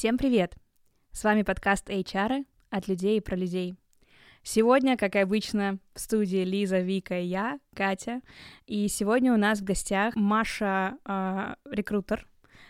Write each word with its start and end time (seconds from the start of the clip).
Всем 0.00 0.16
привет! 0.16 0.54
С 1.12 1.24
вами 1.24 1.42
подкаст 1.42 1.90
HR 1.90 2.46
от 2.70 2.88
людей 2.88 3.18
и 3.18 3.20
про 3.20 3.36
людей. 3.36 3.74
Сегодня, 4.42 4.96
как 4.96 5.14
и 5.14 5.18
обычно, 5.18 5.78
в 5.92 6.00
студии 6.00 6.42
Лиза, 6.42 6.78
Вика 6.78 7.20
и 7.20 7.26
я, 7.26 7.60
Катя. 7.76 8.22
И 8.64 8.88
сегодня 8.88 9.30
у 9.34 9.36
нас 9.36 9.60
в 9.60 9.64
гостях 9.64 10.16
Маша, 10.16 10.96
э, 11.04 11.54
рекрутер, 11.70 12.26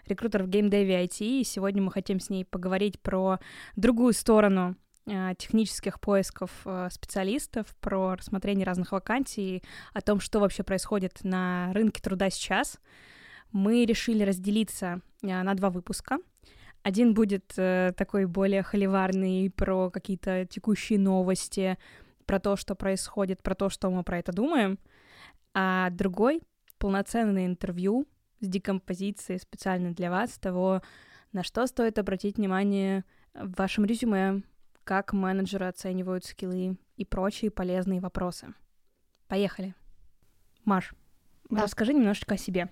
рекрутер 0.06 0.42
в 0.42 0.48
геймдеве 0.48 1.04
IT. 1.04 1.24
И 1.42 1.44
сегодня 1.44 1.80
мы 1.80 1.92
хотим 1.92 2.18
с 2.18 2.30
ней 2.30 2.44
поговорить 2.44 2.98
про 2.98 3.38
другую 3.76 4.12
сторону 4.12 4.74
э, 5.06 5.34
технических 5.38 6.00
поисков 6.00 6.50
э, 6.64 6.88
специалистов, 6.90 7.76
про 7.80 8.16
рассмотрение 8.16 8.66
разных 8.66 8.90
вакансий, 8.90 9.62
о 9.94 10.00
том, 10.00 10.18
что 10.18 10.40
вообще 10.40 10.64
происходит 10.64 11.20
на 11.22 11.72
рынке 11.74 12.02
труда 12.02 12.28
сейчас. 12.28 12.80
Мы 13.52 13.84
решили 13.84 14.24
разделиться 14.24 15.00
на 15.22 15.54
два 15.54 15.70
выпуска— 15.70 16.18
один 16.82 17.14
будет 17.14 17.52
э, 17.56 17.92
такой 17.96 18.26
более 18.26 18.62
холиварный 18.62 19.50
про 19.50 19.90
какие-то 19.90 20.46
текущие 20.46 20.98
новости, 20.98 21.78
про 22.26 22.40
то, 22.40 22.56
что 22.56 22.74
происходит, 22.74 23.42
про 23.42 23.54
то, 23.54 23.68
что 23.68 23.90
мы 23.90 24.02
про 24.02 24.18
это 24.18 24.32
думаем, 24.32 24.78
а 25.52 25.90
другой— 25.90 26.42
полноценное 26.78 27.46
интервью 27.46 28.06
с 28.40 28.46
декомпозицией 28.48 29.38
специально 29.38 29.92
для 29.92 30.10
вас 30.10 30.38
того, 30.38 30.82
на 31.32 31.42
что 31.42 31.66
стоит 31.66 31.98
обратить 31.98 32.36
внимание 32.36 33.04
в 33.34 33.54
вашем 33.56 33.84
резюме, 33.84 34.42
как 34.84 35.12
менеджеры 35.12 35.66
оценивают 35.66 36.24
скиллы 36.24 36.78
и 36.96 37.04
прочие 37.04 37.50
полезные 37.50 38.00
вопросы. 38.00 38.54
Поехали. 39.28 39.74
Маш, 40.64 40.94
да. 41.50 41.62
расскажи 41.62 41.92
немножечко 41.92 42.34
о 42.34 42.38
себе. 42.38 42.70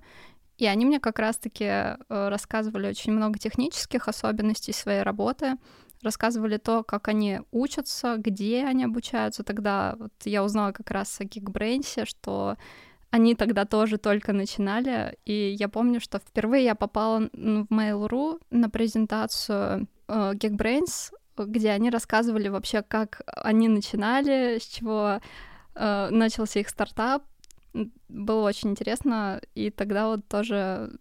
И 0.58 0.66
они 0.66 0.86
мне 0.86 1.00
как 1.00 1.20
раз-таки 1.20 1.66
э, 1.66 1.98
рассказывали 2.08 2.88
очень 2.88 3.14
много 3.14 3.40
технических 3.40 4.08
особенностей 4.08 4.74
своей 4.74 5.04
работы, 5.04 5.58
рассказывали 6.02 6.58
то, 6.58 6.84
как 6.84 7.08
они 7.08 7.42
учатся, 7.52 8.16
где 8.18 8.66
они 8.66 8.86
обучаются. 8.86 9.44
Тогда 9.44 9.96
вот 9.98 10.14
я 10.26 10.44
узнала 10.44 10.72
как 10.72 10.92
раз 10.92 11.20
о 11.20 11.24
Geekbrains, 11.24 12.06
что 12.06 12.58
они 13.12 13.36
тогда 13.36 13.66
тоже 13.66 13.98
только 13.98 14.34
начинали, 14.34 15.18
и 15.26 15.56
я 15.60 15.68
помню, 15.68 16.00
что 16.00 16.20
впервые 16.20 16.66
я 16.66 16.76
попала 16.76 17.22
в 17.34 17.66
Mail.ru 17.74 18.40
на 18.52 18.70
презентацию 18.70 19.88
э, 20.08 20.34
Geekbrains, 20.34 21.12
где 21.46 21.72
они 21.72 21.90
рассказывали 21.90 22.48
вообще, 22.48 22.82
как 22.82 23.22
они 23.26 23.68
начинали, 23.68 24.60
с 24.60 24.66
чего 24.66 25.20
э, 25.76 26.10
начался 26.12 26.60
их 26.60 26.70
стартап. 26.70 27.24
Было 28.10 28.48
очень 28.48 28.72
интересно, 28.72 29.42
и 29.56 29.70
тогда 29.70 30.08
вот 30.08 30.28
тоже 30.28 30.92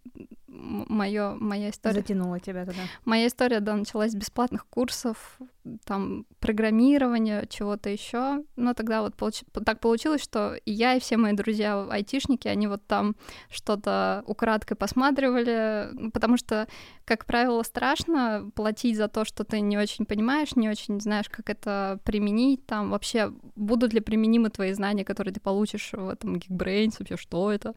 моё, 0.49 1.37
моя 1.41 1.71
история... 1.71 2.01
Затянула 2.01 2.41
тебя 2.41 2.65
тогда. 2.65 2.83
Моя 3.05 3.27
история, 3.27 3.61
да, 3.61 3.77
началась 3.77 4.13
с 4.13 4.15
бесплатных 4.15 4.67
курсов, 4.67 5.39
там, 5.85 6.25
программирования, 6.41 7.47
чего-то 7.49 7.91
еще. 7.91 8.43
Но 8.57 8.75
тогда 8.75 9.03
вот 9.03 9.15
получ... 9.15 9.43
так 9.65 9.81
получилось, 9.81 10.23
что 10.23 10.55
и 10.65 10.73
я, 10.73 10.95
и 10.95 11.01
все 11.01 11.17
мои 11.17 11.33
друзья 11.35 11.87
айтишники, 11.91 12.49
они 12.49 12.67
вот 12.67 12.83
там 12.87 13.17
что-то 13.51 14.23
украдкой 14.27 14.77
посматривали, 14.77 16.11
потому 16.13 16.37
что, 16.37 16.67
как 17.05 17.27
правило, 17.27 17.63
страшно 17.63 18.51
платить 18.55 18.97
за 18.97 19.09
то, 19.09 19.25
что 19.25 19.45
ты 19.45 19.61
не 19.61 19.77
очень 19.77 20.07
понимаешь, 20.07 20.57
не 20.57 20.69
очень 20.69 21.01
знаешь, 21.01 21.29
как 21.29 21.51
это 21.51 22.01
применить, 22.05 22.65
там 22.67 22.91
вообще 22.91 23.33
будут 23.55 23.93
ли 23.93 24.01
применимы 24.01 24.51
твои 24.51 24.73
знания, 24.73 25.05
которые 25.05 25.35
ты 25.35 25.41
получишь 25.41 25.91
в 25.93 26.09
этом 26.09 26.37
Geekbrains, 26.37 26.97
вообще 26.99 27.17
что 27.17 27.51
это. 27.51 27.75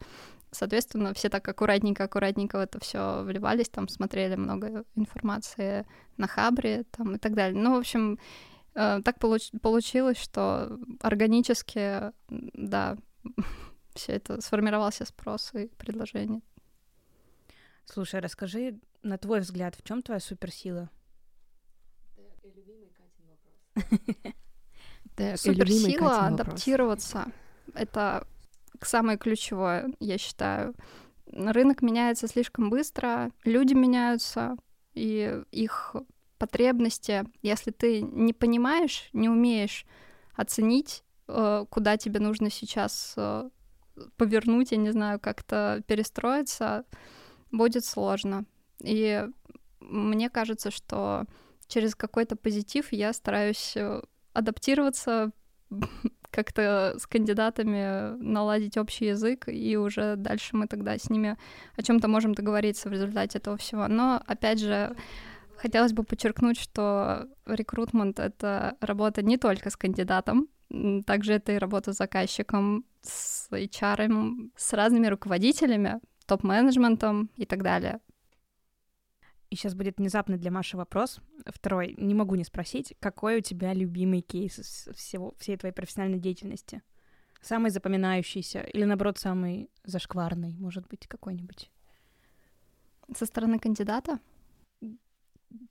Соответственно, 0.51 1.13
все 1.13 1.29
так 1.29 1.47
аккуратненько-аккуратненько 1.47 2.57
в 2.57 2.61
это 2.61 2.79
все 2.79 3.23
вливались, 3.23 3.69
там 3.69 3.87
смотрели 3.87 4.35
много 4.35 4.83
информации 4.95 5.85
на 6.17 6.27
Хабре 6.27 6.83
там, 6.91 7.15
и 7.15 7.17
так 7.17 7.35
далее. 7.35 7.61
Ну, 7.61 7.75
в 7.75 7.79
общем, 7.79 8.19
э, 8.75 9.01
так 9.03 9.17
получ- 9.17 9.57
получилось, 9.59 10.17
что 10.17 10.77
органически, 10.99 12.11
да, 12.27 12.97
все 13.95 14.13
это 14.13 14.41
сформировался 14.41 15.05
спрос 15.05 15.53
и 15.53 15.67
предложение. 15.77 16.41
Слушай, 17.85 18.19
расскажи, 18.19 18.79
на 19.03 19.17
твой 19.17 19.39
взгляд, 19.39 19.75
в 19.75 19.83
чем 19.83 20.01
твоя 20.01 20.19
суперсила? 20.19 20.89
Суперсила 25.37 26.27
адаптироваться. 26.27 27.31
Это 27.73 28.27
самое 28.85 29.17
ключевое, 29.17 29.91
я 29.99 30.17
считаю. 30.17 30.75
Рынок 31.27 31.81
меняется 31.81 32.27
слишком 32.27 32.69
быстро, 32.69 33.31
люди 33.45 33.73
меняются, 33.73 34.57
и 34.93 35.41
их 35.51 35.95
потребности, 36.37 37.23
если 37.41 37.71
ты 37.71 38.01
не 38.01 38.33
понимаешь, 38.33 39.09
не 39.13 39.29
умеешь 39.29 39.85
оценить, 40.33 41.03
э, 41.27 41.65
куда 41.69 41.97
тебе 41.97 42.19
нужно 42.19 42.49
сейчас 42.49 43.13
э, 43.15 43.49
повернуть, 44.17 44.71
я 44.71 44.77
не 44.77 44.91
знаю, 44.91 45.19
как-то 45.19 45.83
перестроиться, 45.87 46.85
будет 47.51 47.85
сложно. 47.85 48.45
И 48.79 49.27
мне 49.79 50.29
кажется, 50.29 50.71
что 50.71 51.25
через 51.67 51.95
какой-то 51.95 52.35
позитив 52.35 52.91
я 52.91 53.13
стараюсь 53.13 53.73
э, 53.75 54.01
адаптироваться, 54.33 55.31
как-то 56.31 56.95
с 56.97 57.05
кандидатами 57.07 58.15
наладить 58.21 58.77
общий 58.77 59.05
язык, 59.05 59.47
и 59.47 59.77
уже 59.77 60.15
дальше 60.15 60.55
мы 60.55 60.67
тогда 60.67 60.97
с 60.97 61.09
ними 61.09 61.37
о 61.77 61.83
чем-то 61.83 62.07
можем 62.07 62.33
договориться 62.33 62.89
в 62.89 62.93
результате 62.93 63.37
этого 63.37 63.57
всего. 63.57 63.87
Но, 63.87 64.21
опять 64.25 64.59
же, 64.59 64.95
хотелось 65.57 65.93
бы 65.93 66.03
подчеркнуть, 66.03 66.59
что 66.59 67.27
рекрутмент— 67.45 68.19
это 68.19 68.77
работа 68.81 69.21
не 69.21 69.37
только 69.37 69.69
с 69.69 69.77
кандидатом, 69.77 70.47
Также 71.05 71.33
это 71.33 71.51
и 71.51 71.57
работа 71.57 71.91
с 71.91 71.97
заказчиком, 71.97 72.85
с 73.01 73.49
HR, 73.51 74.51
с 74.55 74.73
разными 74.73 75.07
руководителями, 75.07 75.99
топ-менеджментом 76.25 77.29
и 77.35 77.45
так 77.45 77.61
далее. 77.61 77.99
И 79.51 79.57
сейчас 79.57 79.75
будет 79.75 79.97
внезапный 79.97 80.37
для 80.37 80.49
Маши 80.49 80.77
вопрос. 80.77 81.19
Второй. 81.45 81.93
Не 81.97 82.15
могу 82.15 82.35
не 82.35 82.45
спросить, 82.45 82.95
какой 83.01 83.39
у 83.39 83.41
тебя 83.41 83.73
любимый 83.73 84.21
кейс 84.21 84.57
из 84.57 84.87
всего, 84.95 85.35
всей 85.39 85.57
твоей 85.57 85.73
профессиональной 85.73 86.19
деятельности? 86.19 86.81
Самый 87.41 87.69
запоминающийся 87.69 88.61
или, 88.61 88.85
наоборот, 88.85 89.17
самый 89.17 89.69
зашкварный, 89.83 90.55
может 90.57 90.87
быть, 90.87 91.05
какой-нибудь? 91.05 91.69
Со 93.13 93.25
стороны 93.25 93.59
кандидата? 93.59 94.19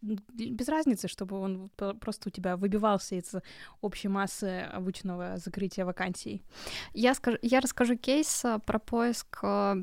Без 0.02 0.68
разницы, 0.68 1.08
чтобы 1.08 1.38
он 1.38 1.70
просто 2.00 2.28
у 2.28 2.30
тебя 2.30 2.58
выбивался 2.58 3.14
из 3.14 3.34
общей 3.80 4.08
массы 4.08 4.68
обычного 4.70 5.38
закрытия 5.38 5.86
вакансий. 5.86 6.44
Я, 6.92 7.14
скажу, 7.14 7.38
я 7.40 7.60
расскажу 7.60 7.96
кейс 7.96 8.44
э, 8.44 8.58
про 8.58 8.78
поиск 8.78 9.38
э, 9.42 9.82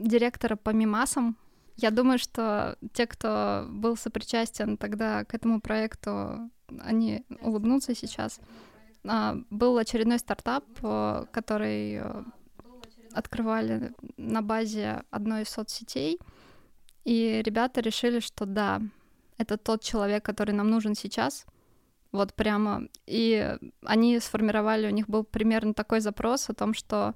директора 0.00 0.56
по 0.56 0.70
мимасам 0.70 1.38
я 1.76 1.90
думаю, 1.90 2.18
что 2.18 2.76
те, 2.92 3.06
кто 3.06 3.66
был 3.68 3.96
сопричастен 3.96 4.76
тогда 4.76 5.24
к 5.24 5.34
этому 5.34 5.60
проекту, 5.60 6.50
они 6.80 7.24
улыбнутся 7.40 7.94
сейчас. 7.94 8.40
А, 9.06 9.36
был 9.50 9.76
очередной 9.76 10.18
стартап, 10.18 10.64
э, 10.82 11.26
который 11.30 11.96
э, 11.96 12.22
открывали 13.12 13.92
на 14.16 14.40
базе 14.40 15.02
одной 15.10 15.42
из 15.42 15.50
соцсетей, 15.50 16.18
и 17.04 17.42
ребята 17.44 17.80
решили, 17.80 18.20
что 18.20 18.46
да, 18.46 18.80
это 19.36 19.58
тот 19.58 19.82
человек, 19.82 20.24
который 20.24 20.52
нам 20.54 20.70
нужен 20.70 20.94
сейчас, 20.94 21.44
вот 22.12 22.32
прямо. 22.34 22.88
И 23.06 23.56
они 23.84 24.20
сформировали, 24.20 24.86
у 24.86 24.90
них 24.90 25.08
был 25.08 25.24
примерно 25.24 25.74
такой 25.74 26.00
запрос 26.00 26.48
о 26.48 26.54
том, 26.54 26.72
что 26.72 27.14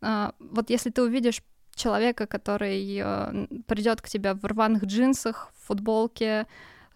а, 0.00 0.34
вот 0.38 0.70
если 0.70 0.90
ты 0.90 1.02
увидишь 1.02 1.42
человека, 1.76 2.26
который 2.26 2.98
э, 2.98 3.46
придет 3.66 4.00
к 4.02 4.08
тебе 4.08 4.34
в 4.34 4.44
рваных 4.44 4.84
джинсах, 4.84 5.52
в 5.54 5.66
футболке, 5.68 6.46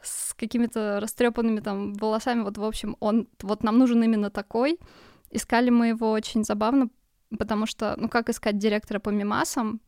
с 0.03 0.35
какими-то 0.35 0.99
растрепанными 1.01 1.61
там 1.61 1.95
волосами. 1.95 2.43
Вот, 2.43 2.59
в 2.59 2.65
общем, 2.65 2.97
он 3.01 3.29
вот 3.43 3.63
нам 3.63 3.79
нужен 3.79 4.03
именно 4.03 4.31
такой. 4.31 4.79
Искали 5.31 5.71
мы 5.71 5.89
его 5.89 6.11
очень 6.11 6.45
забавно, 6.45 6.89
потому 7.39 7.67
что, 7.67 7.95
ну, 7.97 8.09
как 8.09 8.29
искать 8.29 8.59
директора 8.59 8.99
по 8.99 9.11
мимасам, 9.11 9.81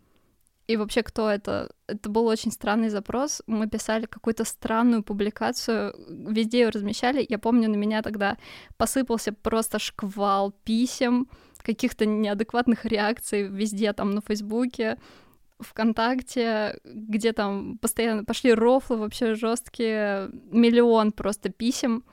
и 0.69 0.77
вообще, 0.77 1.03
кто 1.03 1.29
это? 1.29 1.71
Это 1.87 2.09
был 2.09 2.27
очень 2.27 2.53
странный 2.53 2.89
запрос. 2.89 3.43
Мы 3.47 3.69
писали 3.69 4.07
какую-то 4.07 4.45
странную 4.45 5.03
публикацию, 5.03 5.95
везде 6.09 6.61
ее 6.61 6.69
размещали. 6.69 7.27
Я 7.29 7.39
помню, 7.39 7.69
на 7.69 7.77
меня 7.77 8.03
тогда 8.03 8.39
посыпался 8.77 9.33
просто 9.33 9.79
шквал 9.79 10.53
писем, 10.65 11.29
каких-то 11.63 12.07
неадекватных 12.07 12.85
реакций 12.85 13.43
везде, 13.43 13.93
там, 13.93 14.13
на 14.13 14.21
Фейсбуке, 14.21 14.99
ВКонтакте, 15.61 16.81
где 16.85 17.33
там 17.33 17.79
постоянно 17.79 18.25
пошли 18.25 18.53
рофлы 18.53 18.97
вообще 18.97 19.35
жесткие, 19.35 20.31
миллион 20.51 21.13
просто 21.13 21.51
писем. 21.51 22.05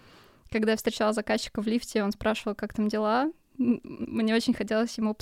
Когда 0.51 0.71
я 0.71 0.77
встречала 0.77 1.13
заказчика 1.13 1.61
в 1.61 1.67
лифте, 1.67 2.03
он 2.03 2.11
спрашивал, 2.11 2.55
как 2.55 2.73
там 2.73 2.87
дела. 2.87 3.31
Мне 3.57 4.35
очень 4.35 4.53
хотелось 4.53 4.97
ему 4.97 5.13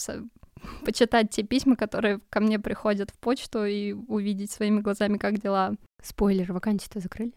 почитать 0.86 1.30
те 1.30 1.44
письма, 1.44 1.76
которые 1.76 2.20
ко 2.30 2.40
мне 2.40 2.60
приходят 2.60 3.12
в 3.12 3.18
почту 3.18 3.66
и 3.66 3.94
увидеть 3.94 4.52
своими 4.52 4.82
глазами, 4.82 5.18
как 5.18 5.40
дела. 5.40 5.76
Спойлер, 6.02 6.54
вакансию-то 6.54 7.00
закрыли? 7.00 7.34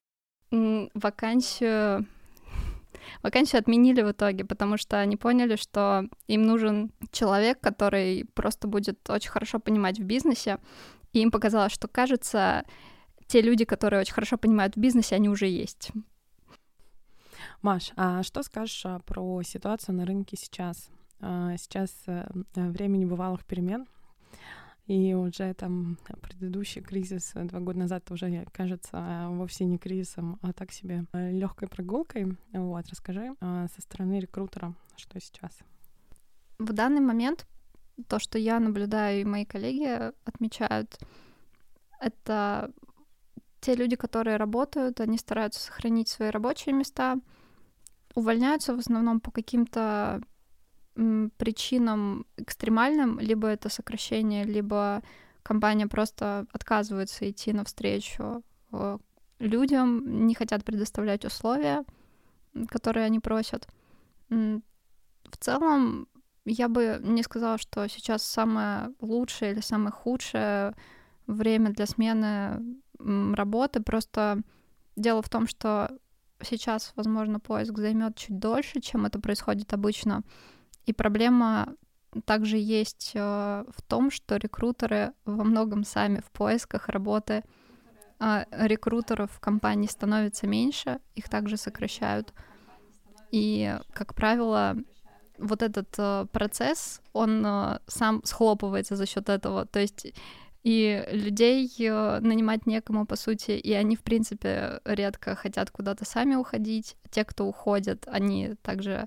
Вакансию 0.95 2.07
Вакансию 3.23 3.61
отменили 3.61 4.03
в 4.03 4.13
итоге, 4.13 4.45
потому 4.45 4.77
что 4.77 4.99
они 4.99 5.17
поняли, 5.17 5.57
что 5.57 6.09
им 6.27 6.43
нужен 6.43 6.93
человек, 7.13 7.61
который 7.61 8.27
просто 8.35 8.69
будет 8.69 9.09
очень 9.09 9.31
хорошо 9.31 9.59
понимать 9.59 9.99
в 9.99 10.05
бизнесе. 10.05 10.59
И 11.13 11.21
им 11.21 11.31
показалось, 11.31 11.73
что, 11.73 11.89
кажется, 11.89 12.65
те 13.27 13.43
люди, 13.43 13.65
которые 13.65 14.01
очень 14.01 14.15
хорошо 14.15 14.39
понимают 14.39 14.77
в 14.77 14.81
бизнесе, 14.81 15.17
они 15.17 15.29
уже 15.29 15.47
есть. 15.47 15.91
Маш, 17.63 17.93
а 17.97 18.23
что 18.23 18.43
скажешь 18.43 18.83
а, 18.87 19.01
про 19.01 19.43
ситуацию 19.43 19.95
на 19.95 20.07
рынке 20.07 20.37
сейчас? 20.37 20.89
А, 21.21 21.57
сейчас 21.57 21.91
э, 22.07 22.27
время 22.55 22.97
небывалых 22.97 23.45
перемен, 23.45 23.87
и 24.87 25.15
уже 25.15 25.53
там 25.55 25.99
предыдущий 26.23 26.81
кризис 26.81 27.33
э, 27.35 27.45
два 27.45 27.61
года 27.61 27.81
назад 27.81 28.11
уже 28.11 28.47
кажется 28.53 29.27
вовсе 29.31 29.65
не 29.67 29.79
кризисом, 29.79 30.39
а 30.43 30.53
так 30.53 30.73
себе 30.73 31.05
э, 31.13 31.33
легкой 31.33 31.69
прогулкой. 31.69 32.37
Вот, 32.53 32.89
расскажи 32.89 33.35
со 33.41 33.83
стороны 33.83 34.19
рекрутера, 34.19 34.75
что 34.97 35.21
сейчас. 35.21 35.59
В 36.59 36.73
данный 36.73 37.01
момент 37.01 37.47
то, 38.09 38.19
что 38.19 38.39
я 38.39 38.59
наблюдаю 38.61 39.21
и 39.21 39.25
мои 39.25 39.45
коллеги 39.45 40.13
отмечают, 40.25 40.99
это 42.01 42.73
те 43.61 43.75
люди, 43.75 43.97
которые 43.97 44.39
работают, 44.39 45.01
они 45.01 45.19
стараются 45.19 45.61
сохранить 45.61 46.09
свои 46.09 46.31
рабочие 46.31 46.75
места, 46.75 47.17
увольняются 48.15 48.75
в 48.75 48.79
основном 48.79 49.21
по 49.21 49.31
каким-то 49.31 50.23
причинам 50.95 52.27
экстремальным, 52.37 53.19
либо 53.21 53.49
это 53.49 53.69
сокращение, 53.69 54.45
либо 54.45 55.03
компания 55.43 55.87
просто 55.87 56.47
отказывается 56.53 57.31
идти 57.31 57.53
навстречу 57.53 58.43
э, 58.73 58.99
людям, 59.39 60.27
не 60.27 60.35
хотят 60.35 60.65
предоставлять 60.65 61.25
условия, 61.25 61.85
которые 62.69 63.07
они 63.07 63.21
просят. 63.21 63.69
В 64.29 65.37
целом, 65.39 66.09
я 66.45 66.69
бы 66.69 67.01
не 67.03 67.23
сказала, 67.23 67.59
что 67.59 67.89
сейчас 67.89 68.23
самое 68.23 68.93
лучшее 69.01 69.53
или 69.53 69.61
самое 69.61 69.93
худшее 69.93 70.75
время 71.27 71.71
для 71.71 71.87
смены 71.87 72.63
работы. 72.99 73.81
Просто 73.81 74.43
дело 74.97 75.23
в 75.23 75.29
том, 75.29 75.47
что 75.47 75.91
сейчас, 76.43 76.93
возможно, 76.97 77.41
поиск 77.41 77.77
займет 77.79 78.17
чуть 78.17 78.39
дольше, 78.39 78.81
чем 78.81 79.07
это 79.07 79.21
происходит 79.21 79.73
обычно. 79.73 80.23
И 80.91 80.93
проблема 80.93 81.77
также 82.25 82.57
есть 82.59 83.13
э, 83.15 83.21
в 83.21 83.83
том, 83.83 84.11
что 84.11 84.39
рекрутеры 84.39 85.13
во 85.25 85.45
многом 85.45 85.85
сами 85.85 86.19
в 86.19 86.33
поисках 86.33 86.89
работы, 86.89 87.45
а 88.19 88.45
рекрутеров 88.51 89.31
в 89.31 89.39
компании 89.39 89.87
становится 89.87 90.49
меньше, 90.49 90.99
их 91.15 91.29
также 91.29 91.57
сокращают. 91.57 92.35
И, 93.31 93.79
как 93.93 94.17
правило, 94.17 94.79
вот 95.39 95.63
этот 95.63 95.95
э, 95.97 96.27
процесс, 96.33 97.01
он 97.13 97.47
э, 97.47 97.79
сам 97.87 98.21
схлопывается 98.25 98.97
за 98.97 99.07
счет 99.07 99.29
этого. 99.29 99.67
То 99.67 99.79
есть 99.79 100.13
и 100.65 101.05
людей 101.13 101.71
нанимать 101.79 102.67
некому, 102.67 103.07
по 103.07 103.15
сути, 103.15 103.53
и 103.53 103.73
они, 103.75 103.95
в 103.95 104.03
принципе, 104.03 104.81
редко 104.85 105.37
хотят 105.37 105.71
куда-то 105.71 106.05
сами 106.05 106.35
уходить. 106.35 106.97
Те, 107.13 107.25
кто 107.25 107.47
уходят, 107.47 108.09
они 108.09 108.57
также 108.63 109.07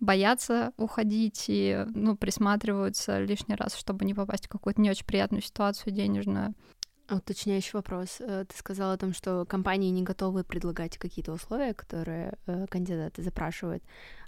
боятся 0.00 0.72
уходить 0.76 1.44
и, 1.48 1.86
ну, 1.94 2.16
присматриваются 2.16 3.20
лишний 3.20 3.54
раз, 3.54 3.76
чтобы 3.76 4.04
не 4.04 4.14
попасть 4.14 4.46
в 4.46 4.48
какую-то 4.48 4.80
не 4.80 4.90
очень 4.90 5.06
приятную 5.06 5.42
ситуацию 5.42 5.92
денежную. 5.92 6.54
Уточняющий 7.08 7.72
вопрос. 7.74 8.16
Э, 8.20 8.44
ты 8.48 8.56
сказала 8.56 8.94
о 8.94 8.98
том, 8.98 9.12
что 9.12 9.44
компании 9.44 9.90
не 9.90 10.02
готовы 10.02 10.44
предлагать 10.44 10.96
какие-то 10.96 11.32
условия, 11.32 11.74
которые 11.74 12.38
э, 12.46 12.66
кандидаты 12.68 13.22
запрашивают. 13.22 13.82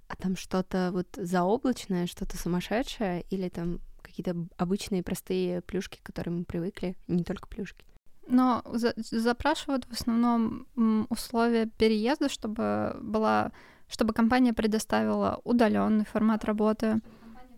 А 0.09 0.17
там 0.17 0.37
что-то 0.37 0.91
вот 0.93 1.07
заоблачное, 1.17 2.07
что-то 2.07 2.37
сумасшедшее, 2.37 3.25
или 3.31 3.49
там 3.49 3.81
какие-то 4.03 4.37
обычные 4.57 5.03
простые 5.03 5.63
плюшки, 5.63 5.99
к 5.99 6.03
которым 6.03 6.39
мы 6.39 6.45
привыкли, 6.45 6.97
не 7.07 7.25
только 7.25 7.49
плюшки? 7.49 7.87
Но 8.27 8.63
за 8.73 8.95
запрашивают 8.97 9.85
в 9.85 9.93
основном 9.93 10.67
условия 11.09 11.67
переезда, 11.67 12.29
чтобы 12.29 12.99
была 13.01 13.53
чтобы 13.93 14.15
компания 14.15 14.55
предоставила 14.55 15.41
удаленный 15.45 16.07
формат 16.07 16.47
работы, 16.47 17.01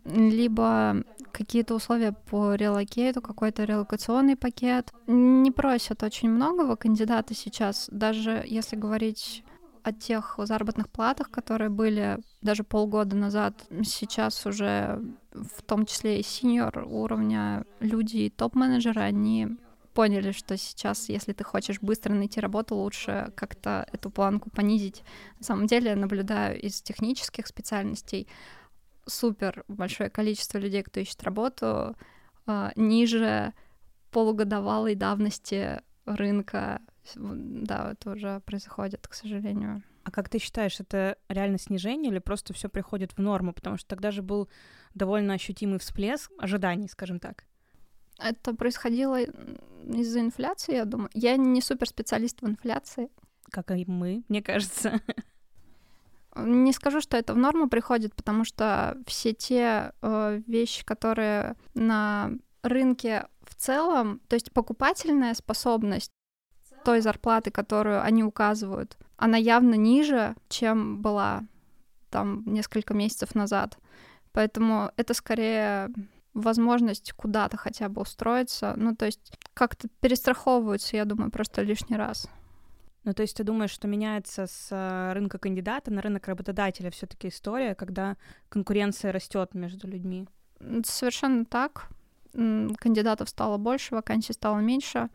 либо 0.04 1.04
какие-то 1.30 1.76
условия 1.76 2.12
по 2.12 2.54
релокейту, 2.54 3.22
какой-то 3.22 3.62
релокационный 3.64 4.36
пакет. 4.36 4.92
Не 5.06 5.52
просят 5.52 6.02
очень 6.02 6.28
многого 6.28 6.74
кандидаты 6.76 7.34
сейчас, 7.34 7.88
даже 7.92 8.42
если 8.44 8.74
говорить 8.74 9.44
о 9.84 9.92
тех 9.92 10.34
заработных 10.38 10.88
платах, 10.88 11.30
которые 11.30 11.70
были 11.70 12.18
даже 12.42 12.64
полгода 12.64 13.14
назад, 13.14 13.54
сейчас 13.84 14.44
уже 14.44 15.00
в 15.32 15.62
том 15.62 15.86
числе 15.86 16.18
и 16.18 16.24
сеньор 16.24 16.84
уровня 16.86 17.64
люди 17.78 18.16
и 18.16 18.30
топ-менеджеры, 18.30 19.02
они 19.02 19.56
поняли, 19.94 20.32
что 20.32 20.56
сейчас, 20.56 21.08
если 21.08 21.32
ты 21.32 21.44
хочешь 21.44 21.80
быстро 21.80 22.12
найти 22.12 22.40
работу, 22.40 22.74
лучше 22.74 23.32
как-то 23.36 23.86
эту 23.92 24.10
планку 24.10 24.50
понизить. 24.50 25.02
На 25.38 25.44
самом 25.44 25.66
деле 25.66 25.94
наблюдаю 25.94 26.60
из 26.60 26.82
технических 26.82 27.46
специальностей 27.46 28.28
супер 29.06 29.64
большое 29.68 30.10
количество 30.10 30.58
людей, 30.58 30.82
кто 30.82 31.00
ищет 31.00 31.22
работу, 31.22 31.96
э, 32.46 32.70
ниже 32.76 33.52
полугодовалой 34.10 34.94
давности 34.94 35.80
рынка. 36.04 36.80
Да, 37.14 37.92
это 37.92 38.10
уже 38.12 38.40
происходит, 38.40 39.06
к 39.08 39.14
сожалению. 39.14 39.82
А 40.04 40.10
как 40.10 40.28
ты 40.28 40.38
считаешь, 40.38 40.80
это 40.80 41.16
реально 41.28 41.58
снижение 41.58 42.10
или 42.10 42.18
просто 42.18 42.52
все 42.52 42.68
приходит 42.68 43.12
в 43.12 43.18
норму? 43.18 43.52
Потому 43.52 43.78
что 43.78 43.88
тогда 43.88 44.10
же 44.10 44.22
был 44.22 44.48
довольно 44.94 45.34
ощутимый 45.34 45.78
всплеск 45.78 46.30
ожиданий, 46.38 46.88
скажем 46.88 47.20
так. 47.20 47.44
Это 48.18 48.54
происходило 48.54 49.20
из-за 49.20 50.20
инфляции, 50.20 50.74
я 50.74 50.84
думаю. 50.84 51.10
Я 51.14 51.36
не 51.36 51.60
суперспециалист 51.60 52.40
в 52.40 52.46
инфляции. 52.46 53.08
Как 53.50 53.70
и 53.70 53.84
мы, 53.86 54.24
мне 54.28 54.42
кажется. 54.42 55.00
Не 56.36 56.72
скажу, 56.72 57.00
что 57.00 57.16
это 57.16 57.32
в 57.32 57.36
норму 57.36 57.68
приходит, 57.68 58.14
потому 58.14 58.44
что 58.44 58.98
все 59.06 59.32
те 59.32 59.92
э, 60.02 60.42
вещи, 60.46 60.84
которые 60.84 61.54
на 61.74 62.32
рынке 62.62 63.28
в 63.42 63.54
целом, 63.54 64.20
то 64.26 64.34
есть 64.34 64.52
покупательная 64.52 65.34
способность 65.34 66.10
той 66.84 67.00
зарплаты, 67.00 67.50
которую 67.50 68.02
они 68.02 68.24
указывают, 68.24 68.98
она 69.16 69.36
явно 69.36 69.74
ниже, 69.74 70.34
чем 70.48 71.00
была 71.00 71.42
там 72.10 72.42
несколько 72.46 72.94
месяцев 72.94 73.34
назад. 73.34 73.78
Поэтому 74.32 74.90
это 74.96 75.14
скорее 75.14 75.90
возможность 76.34 77.12
куда-то 77.12 77.56
хотя 77.56 77.88
бы 77.88 78.02
устроиться. 78.02 78.74
Ну, 78.76 78.94
то 78.94 79.06
есть 79.06 79.32
как-то 79.54 79.88
перестраховываются, 80.00 80.96
я 80.96 81.04
думаю, 81.04 81.30
просто 81.30 81.62
лишний 81.62 81.96
раз. 81.96 82.28
Ну, 83.04 83.12
то 83.12 83.22
есть 83.22 83.36
ты 83.36 83.44
думаешь, 83.44 83.70
что 83.70 83.86
меняется 83.86 84.46
с 84.46 84.68
э, 84.70 85.12
рынка 85.12 85.38
кандидата 85.38 85.92
на 85.92 86.00
рынок 86.00 86.26
работодателя 86.26 86.90
все 86.90 87.06
таки 87.06 87.28
история, 87.28 87.74
когда 87.74 88.16
конкуренция 88.48 89.12
растет 89.12 89.54
между 89.54 89.86
людьми? 89.86 90.26
Совершенно 90.84 91.44
так. 91.44 91.88
Кандидатов 92.32 93.28
стало 93.28 93.58
больше, 93.58 93.94
вакансий 93.94 94.32
стало 94.32 94.58
меньше. 94.58 95.10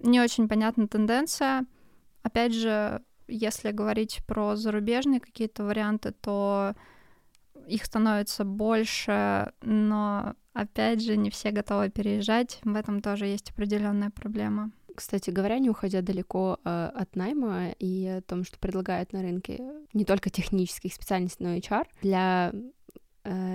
Не 0.00 0.20
очень 0.20 0.48
понятна 0.48 0.88
тенденция. 0.88 1.64
Опять 2.22 2.52
же, 2.52 3.02
если 3.28 3.70
говорить 3.70 4.20
про 4.26 4.56
зарубежные 4.56 5.20
какие-то 5.20 5.64
варианты, 5.64 6.10
то 6.12 6.74
их 7.68 7.84
становится 7.84 8.44
больше, 8.44 9.52
но 9.62 10.34
опять 10.58 11.02
же 11.02 11.16
не 11.16 11.30
все 11.30 11.52
готовы 11.52 11.88
переезжать. 11.88 12.58
В 12.64 12.74
этом 12.74 13.00
тоже 13.00 13.26
есть 13.26 13.50
определенная 13.50 14.10
проблема. 14.10 14.72
Кстати 14.94 15.30
говоря, 15.30 15.60
не 15.60 15.70
уходя 15.70 16.02
далеко 16.02 16.58
э, 16.64 16.90
от 16.92 17.14
найма 17.14 17.70
и 17.78 18.06
о 18.06 18.22
том, 18.22 18.42
что 18.42 18.58
предлагают 18.58 19.12
на 19.12 19.22
рынке 19.22 19.60
не 19.92 20.04
только 20.04 20.28
технических 20.28 20.92
специальностей, 20.92 21.46
но 21.46 21.54
и 21.54 21.60
HR, 21.60 21.86
для 22.02 22.52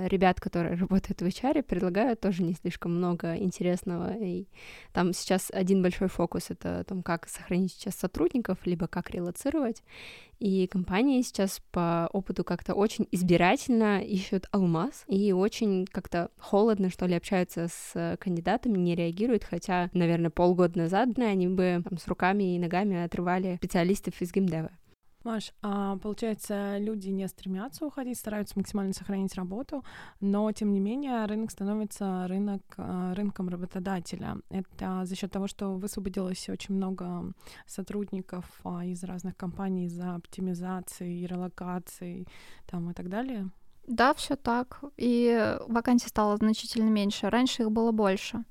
ребят, 0.07 0.39
которые 0.39 0.75
работают 0.79 1.21
в 1.21 1.25
HR, 1.25 1.63
предлагают 1.63 2.19
тоже 2.19 2.43
не 2.43 2.53
слишком 2.53 2.95
много 2.95 3.35
интересного. 3.35 4.13
И 4.19 4.47
там 4.91 5.13
сейчас 5.13 5.49
один 5.51 5.81
большой 5.81 6.07
фокус— 6.07 6.45
это 6.49 6.79
о 6.79 6.83
том, 6.83 7.03
как 7.03 7.27
сохранить 7.27 7.73
сейчас 7.73 7.95
сотрудников, 7.95 8.57
либо 8.65 8.87
как 8.87 9.09
релацировать. 9.11 9.83
И 10.39 10.67
компании 10.67 11.21
сейчас 11.21 11.61
по 11.71 12.09
опыту 12.11 12.43
как-то 12.43 12.73
очень 12.73 13.07
избирательно 13.11 14.01
ищут 14.01 14.47
алмаз 14.51 15.05
и 15.07 15.31
очень 15.31 15.85
как-то 15.85 16.31
холодно, 16.37 16.89
что 16.89 17.05
ли, 17.05 17.15
общаются 17.15 17.69
с 17.69 18.17
кандидатами, 18.19 18.77
не 18.77 18.95
реагируют, 18.95 19.45
хотя, 19.45 19.89
наверное, 19.93 20.31
полгода 20.31 20.77
назад 20.77 21.17
они 21.17 21.47
бы 21.47 21.81
там, 21.87 21.97
с 21.97 22.07
руками 22.07 22.55
и 22.55 22.59
ногами 22.59 23.03
отрывали 23.03 23.55
специалистов 23.55 24.21
из 24.21 24.33
геймдева. 24.33 24.71
Маш, 25.23 25.53
а 25.61 25.97
получается, 25.97 26.77
люди 26.79 27.07
не 27.07 27.27
стремятся 27.29 27.85
уходить, 27.85 28.17
стараются 28.17 28.57
максимально 28.57 28.93
сохранить 28.93 29.35
работу, 29.35 29.85
но 30.19 30.51
тем 30.51 30.73
не 30.73 30.81
менее 30.81 31.25
рынок 31.25 31.51
становится 31.51 32.27
рынок, 32.27 32.61
а, 32.75 33.13
рынком 33.13 33.47
работодателя. 33.47 34.37
Это 34.49 35.05
за 35.05 35.15
счет 35.15 35.31
того, 35.31 35.47
что 35.47 35.75
высвободилось 35.75 36.49
очень 36.49 36.75
много 36.75 37.33
сотрудников 37.65 38.45
а, 38.65 38.83
из 38.83 39.01
разных 39.05 39.37
компаний 39.37 39.87
за 39.87 40.15
оптимизацией, 40.15 41.25
релокацией 41.25 42.27
там, 42.65 42.91
и 42.91 42.93
так 42.93 43.07
далее. 43.07 43.49
Да, 43.87 44.13
все 44.13 44.35
так. 44.35 44.81
И 44.97 45.57
вакансий 45.67 46.09
стало 46.09 46.35
значительно 46.35 46.89
меньше. 46.89 47.29
Раньше 47.29 47.63
их 47.63 47.71
было 47.71 47.91
больше. 47.91 48.43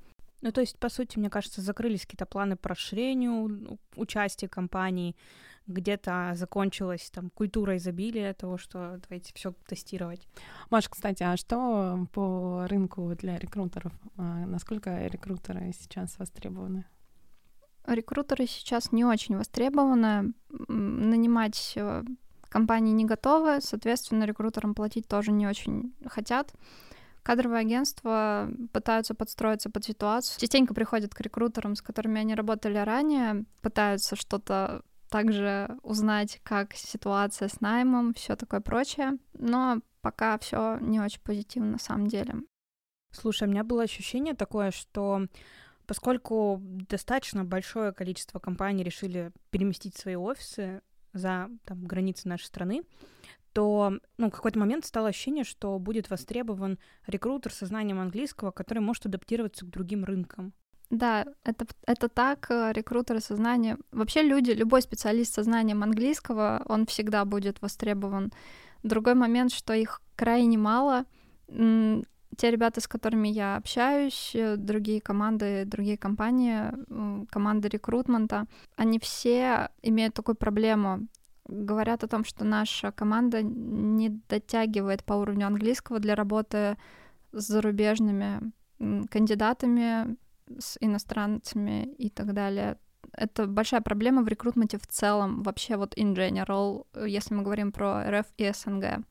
Ну, 0.43 0.51
то 0.53 0.61
есть, 0.61 0.79
по 0.79 0.89
сути, 0.89 1.19
мне 1.19 1.31
кажется, 1.31 1.61
закрылись 1.61 2.03
какие-то 2.03 2.27
планы 2.27 2.57
по 2.57 2.71
расширению 2.71 3.79
участия 3.95 4.49
компаний, 4.49 5.17
где-то 5.67 6.33
закончилась 6.35 7.11
там 7.11 7.31
культура 7.31 7.77
изобилия 7.77 8.35
того, 8.35 8.59
что 8.59 9.01
давайте 9.03 9.33
все 9.35 9.55
тестировать. 9.67 10.27
Маш, 10.71 10.89
кстати, 10.89 11.23
а 11.23 11.37
что 11.37 12.07
по 12.13 12.67
рынку 12.69 13.15
для 13.17 13.39
рекрутеров? 13.39 13.93
А 14.17 14.47
насколько 14.47 15.07
рекрутеры 15.07 15.73
сейчас 15.79 16.19
востребованы? 16.19 16.85
Рекрутеры 17.87 18.47
сейчас 18.47 18.93
не 18.93 19.05
очень 19.05 19.37
востребованы. 19.37 20.35
Нанимать 20.69 21.73
э, 21.77 22.05
компании 22.49 22.93
не 22.93 23.05
готовы, 23.05 23.61
соответственно, 23.61 24.25
рекрутерам 24.25 24.75
платить 24.75 25.09
тоже 25.09 25.33
не 25.33 25.47
очень 25.49 25.93
хотят. 26.07 26.53
Кадровые 27.23 27.61
агентства 27.61 28.51
пытаются 28.73 29.15
подстроиться 29.15 29.71
под 29.71 29.85
ситуацию. 29.85 30.41
Частенько 30.41 30.75
приходят 30.75 31.15
к 31.15 31.21
рекрутерам, 31.21 31.77
с 31.77 31.83
которыми 31.83 32.21
они 32.21 32.35
работали 32.35 32.79
ранее, 32.79 33.45
пытаются 33.63 34.17
что-то 34.17 34.83
также 35.13 35.69
узнать, 35.83 36.41
как 36.43 36.73
ситуация 36.73 37.49
с 37.49 37.61
наймом, 37.61 38.15
все 38.15 38.35
такое 38.35 38.61
прочее. 38.61 39.19
Но 39.35 39.83
пока 40.01 40.39
все 40.39 40.79
не 40.81 41.01
очень 41.01 41.21
позитивно 41.21 41.73
на 41.73 41.79
самом 41.79 42.07
деле. 42.07 42.37
Слушай, 43.11 43.47
у 43.47 43.51
меня 43.51 43.63
было 43.63 43.83
ощущение 43.83 44.35
такое, 44.35 44.71
что 44.71 45.27
поскольку 45.87 46.59
достаточно 46.63 47.45
большое 47.45 47.93
количество 47.93 48.39
компаний 48.39 48.83
решили 48.83 49.33
переместить 49.51 49.99
свои 49.99 50.17
офисы 50.17 50.81
за 51.13 51.51
там, 51.67 51.85
границы 51.85 52.27
нашей 52.27 52.47
страны, 52.47 52.83
то 53.53 53.99
ну, 54.17 54.29
в 54.29 54.33
какой-то 54.33 54.59
момент 54.59 54.87
стало 54.87 55.09
ощущение, 55.09 55.45
что 55.45 55.79
будет 55.79 56.09
востребован 56.09 56.79
рекрутер 57.07 57.53
со 57.53 57.67
знанием 57.67 58.01
английского, 58.01 58.51
который 58.51 58.79
может 58.79 59.05
адаптироваться 59.05 59.67
к 59.67 59.71
другим 59.71 60.05
рынкам. 60.05 60.55
Да, 60.93 61.25
это, 61.43 61.67
это 61.87 62.11
так, 62.11 62.51
э, 62.51 62.71
рекрутеры 62.75 63.21
со 63.21 63.35
знанием... 63.35 63.79
Вообще 63.93 64.21
люди, 64.23 64.51
любой 64.51 64.83
специалист 64.83 65.33
со 65.33 65.43
знанием 65.43 65.83
английского, 65.83 66.63
он 66.69 66.85
всегда 66.85 67.25
будет 67.25 67.63
востребован. 67.63 68.31
Другой 68.83 69.15
момент, 69.15 69.53
что 69.53 69.73
их 69.73 70.03
крайне 70.17 70.59
мало. 70.59 71.07
Те 71.49 72.51
ребята, 72.51 72.83
с 72.83 72.89
которыми 72.89 73.29
я 73.29 73.57
общаюсь, 73.57 74.33
э, 74.35 74.57
другие 74.57 75.01
команды, 75.01 75.65
другие 75.65 75.97
компании, 75.97 76.71
команды 77.31 77.69
рекрутмента, 77.69 78.45
они 78.77 78.99
все 78.99 79.71
имеют 79.81 80.13
такую 80.13 80.35
проблему. 80.35 81.07
Говорят 81.49 82.05
о 82.05 82.09
том, 82.09 82.23
что 82.23 82.45
наша 82.45 82.93
команда 82.93 83.43
не 83.43 84.11
дотягивает 84.29 85.05
по 85.05 85.15
уровню 85.15 85.47
английского 85.47 86.01
для 86.01 86.15
работы 86.15 86.77
с 87.33 87.47
зарубежными 87.47 88.53
кандидатами, 89.11 90.17
с 90.59 90.77
иностранцами 90.81 91.95
и 91.99 92.11
так 92.11 92.33
далее. 92.33 92.79
Это 93.13 93.47
большая 93.47 93.81
проблема 93.81 94.23
в 94.23 94.29
рекрутменте 94.29 94.79
в 94.79 94.87
целом, 94.87 95.43
вообще 95.43 95.77
вот 95.77 95.97
in 95.97 96.15
general, 96.15 96.87
если 97.07 97.35
мы 97.35 97.43
говорим 97.43 97.73
про 97.73 98.09
РФ 98.11 98.27
и 98.37 98.51
СНГ. 98.53 99.05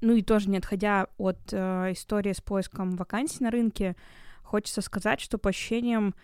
Ну 0.00 0.14
и 0.14 0.22
тоже 0.22 0.48
не 0.48 0.58
отходя 0.58 1.08
от 1.18 1.38
э, 1.52 1.92
истории 1.92 2.32
с 2.32 2.40
поиском 2.40 2.92
вакансий 2.92 3.44
на 3.44 3.50
рынке, 3.50 3.96
хочется 4.42 4.80
сказать, 4.80 5.20
что 5.20 5.36
по 5.36 5.50
ощущениям 5.50 6.14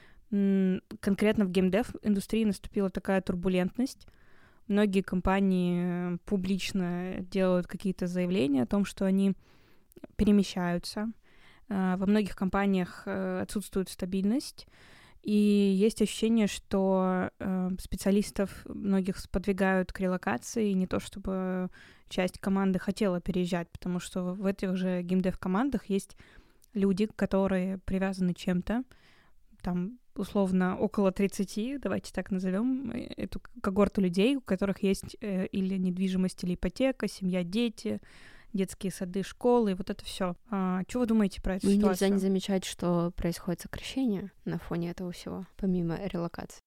конкретно 1.01 1.45
в 1.45 1.51
геймдев 1.51 1.95
индустрии 2.03 2.45
наступила 2.45 2.91
такая 2.91 3.21
турбулентность. 3.21 4.09
Многие 4.67 5.03
компании 5.03 6.15
э, 6.15 6.19
публично 6.25 7.17
делают 7.21 7.67
какие-то 7.67 8.07
заявления 8.07 8.63
о 8.63 8.67
том, 8.67 8.87
что 8.87 9.05
они 9.05 9.35
перемещаются, 10.17 11.13
Э, 11.13 11.26
во 11.69 12.07
многих 12.07 12.37
компаниях 12.37 13.03
э, 13.07 13.41
отсутствует 13.43 13.89
стабильность, 13.89 14.67
и 15.23 15.33
есть 15.33 16.01
ощущение, 16.01 16.47
что 16.47 17.31
э, 17.39 17.71
специалистов 17.81 18.65
многих 18.67 19.19
сподвигают 19.19 19.93
к 19.93 19.99
релокации, 19.99 20.71
не 20.73 20.87
то 20.87 21.01
чтобы 21.01 21.69
часть 22.09 22.39
команды 22.39 22.79
хотела 22.79 23.21
переезжать, 23.21 23.69
потому 23.71 23.99
что 23.99 24.35
в 24.35 24.47
этих 24.47 24.77
же 24.77 25.03
геймдев-командах 25.03 25.87
есть 25.87 26.17
люди, 26.75 27.09
которые 27.17 27.79
привязаны 27.79 28.35
чем-то, 28.35 28.85
там 29.63 29.99
условно 30.15 30.79
около 30.79 31.11
30, 31.11 31.81
давайте 31.81 32.13
так 32.13 32.31
назовем 32.31 32.93
эту 33.17 33.43
когорту 33.61 34.01
людей, 34.01 34.37
у 34.37 34.41
которых 34.41 34.85
есть 34.85 35.17
или 35.21 35.77
недвижимость, 35.77 36.45
или 36.45 36.55
ипотека, 36.55 37.09
семья, 37.09 37.43
дети, 37.43 38.01
детские 38.57 38.93
сады, 38.93 39.23
школы, 39.23 39.73
и 39.73 39.75
вот 39.75 39.91
это 39.91 40.05
все. 40.05 40.37
А, 40.51 40.83
что 40.89 41.01
вы 41.01 41.07
думаете 41.07 41.41
про 41.41 41.57
эту 41.57 41.67
ну, 41.67 41.73
ситуацию? 41.73 42.09
Нельзя 42.09 42.15
не 42.15 42.21
замечать, 42.21 42.65
что 42.65 43.13
происходит 43.17 43.61
сокращение 43.61 44.33
на 44.45 44.59
фоне 44.59 44.91
этого 44.91 45.13
всего, 45.13 45.47
помимо 45.57 45.99
релокации. 46.07 46.61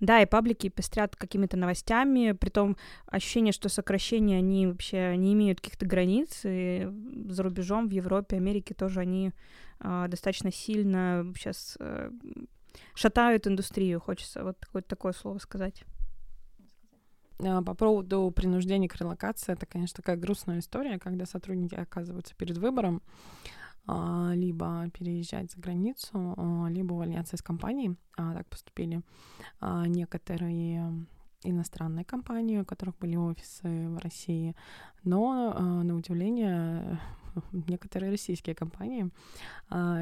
Да, 0.00 0.22
и 0.22 0.26
паблики 0.26 0.70
пестрят 0.70 1.14
какими-то 1.14 1.58
новостями, 1.58 2.32
при 2.32 2.48
том 2.48 2.76
ощущение, 3.06 3.52
что 3.52 3.68
сокращения, 3.68 4.38
они 4.38 4.66
вообще 4.66 5.14
не 5.16 5.34
имеют 5.34 5.60
каких-то 5.60 5.84
границ, 5.84 6.40
и 6.44 6.88
за 7.28 7.42
рубежом, 7.42 7.86
в 7.86 7.92
Европе, 7.92 8.36
Америке 8.36 8.72
тоже 8.72 9.00
они 9.00 9.32
э, 9.80 10.06
достаточно 10.08 10.50
сильно 10.50 11.30
сейчас 11.36 11.76
э, 11.80 12.10
шатают 12.94 13.46
индустрию, 13.46 14.00
хочется 14.00 14.42
вот 14.42 14.58
такое, 14.58 14.82
такое 14.82 15.12
слово 15.12 15.38
сказать. 15.38 15.84
А, 17.42 17.62
по 17.62 17.74
поводу 17.74 18.30
принуждения 18.34 18.88
к 18.88 18.96
релокации, 18.96 19.52
это, 19.52 19.66
конечно, 19.66 19.96
такая 19.96 20.16
грустная 20.16 20.58
история, 20.58 20.98
когда 20.98 21.26
сотрудники 21.26 21.74
оказываются 21.74 22.34
перед 22.34 22.58
выбором 22.58 23.02
а, 23.86 24.32
либо 24.34 24.88
переезжать 24.90 25.50
за 25.52 25.60
границу, 25.60 26.34
а, 26.36 26.68
либо 26.68 26.94
увольняться 26.94 27.36
из 27.36 27.42
компании. 27.42 27.96
Так 28.16 28.46
поступили 28.48 29.00
некоторые 29.62 31.06
иностранные 31.42 32.04
компании, 32.04 32.58
у 32.58 32.66
которых 32.66 32.98
были 32.98 33.16
офисы 33.16 33.88
в 33.88 33.96
России, 33.96 34.54
но, 35.04 35.82
на 35.82 35.96
удивление, 35.96 37.00
некоторые 37.52 38.10
российские 38.10 38.54
компании 38.54 39.08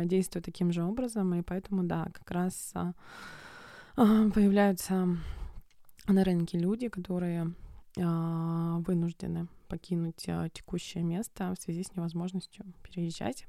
действуют 0.05 0.47
таким 0.47 0.73
же 0.73 0.83
образом, 0.83 1.33
и 1.35 1.43
поэтому, 1.43 1.85
да, 1.85 2.09
как 2.13 2.29
раз 2.33 2.75
появляются 3.95 5.17
на 6.13 6.25
рынке 6.25 6.59
люди, 6.59 6.89
которые 6.89 7.53
а, 8.01 8.79
вынуждены 8.87 9.49
покинуть 9.69 10.25
а, 10.29 10.49
текущее 10.49 11.03
место 11.03 11.55
в 11.55 11.63
связи 11.63 11.83
с 11.83 11.95
невозможностью 11.95 12.65
переезжать. 12.83 13.47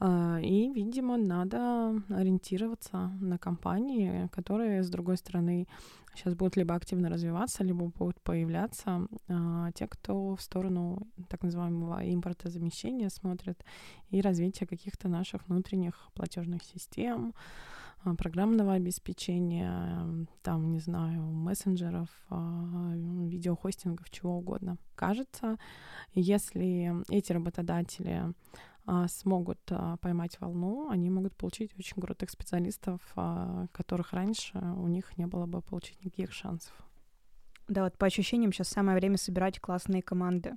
А, 0.00 0.38
и, 0.40 0.72
видимо, 0.72 1.16
надо 1.16 2.02
ориентироваться 2.08 3.08
на 3.20 3.38
компании, 3.38 4.28
которые, 4.32 4.82
с 4.82 4.90
другой 4.90 5.16
стороны, 5.16 5.66
сейчас 6.14 6.34
будут 6.34 6.56
либо 6.56 6.74
активно 6.74 7.08
развиваться, 7.08 7.64
либо 7.64 7.86
будут 7.86 8.20
появляться 8.20 9.08
те, 9.74 9.88
кто 9.88 10.36
в 10.36 10.42
сторону 10.42 11.08
так 11.28 11.42
называемого 11.42 12.00
импортозамещения 12.12 13.08
смотрит 13.08 13.64
и 14.10 14.20
развития 14.20 14.66
каких-то 14.66 15.08
наших 15.08 15.48
внутренних 15.48 16.08
платежных 16.14 16.62
систем, 16.62 17.34
программного 18.18 18.74
обеспечения, 18.74 20.26
там, 20.42 20.70
не 20.70 20.78
знаю, 20.78 21.22
мессенджеров, 21.22 22.08
а, 22.28 22.92
видеохостингов, 22.94 24.10
чего 24.10 24.36
угодно. 24.38 24.76
Кажется, 24.94 25.56
если 26.12 26.92
эти 27.08 27.32
работодатели 27.32 28.32
а, 28.86 29.08
смогут 29.08 29.60
поймать 30.00 30.38
волну, 30.40 30.90
они 30.90 31.08
могут 31.10 31.34
получить 31.36 31.72
очень 31.78 32.00
крутых 32.02 32.30
специалистов, 32.30 33.00
которых 33.72 34.12
раньше 34.12 34.58
у 34.58 34.86
них 34.88 35.16
не 35.16 35.26
было 35.26 35.46
бы 35.46 35.62
получить 35.62 36.04
никаких 36.04 36.32
шансов. 36.32 36.72
Да, 37.66 37.84
вот 37.84 37.96
по 37.96 38.06
ощущениям 38.06 38.52
сейчас 38.52 38.68
самое 38.68 38.98
время 38.98 39.16
собирать 39.16 39.58
классные 39.58 40.02
команды, 40.02 40.56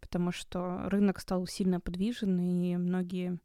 потому 0.00 0.32
что 0.32 0.88
рынок 0.90 1.18
стал 1.18 1.46
сильно 1.46 1.80
подвижен, 1.80 2.38
и 2.38 2.76
многие 2.76 3.38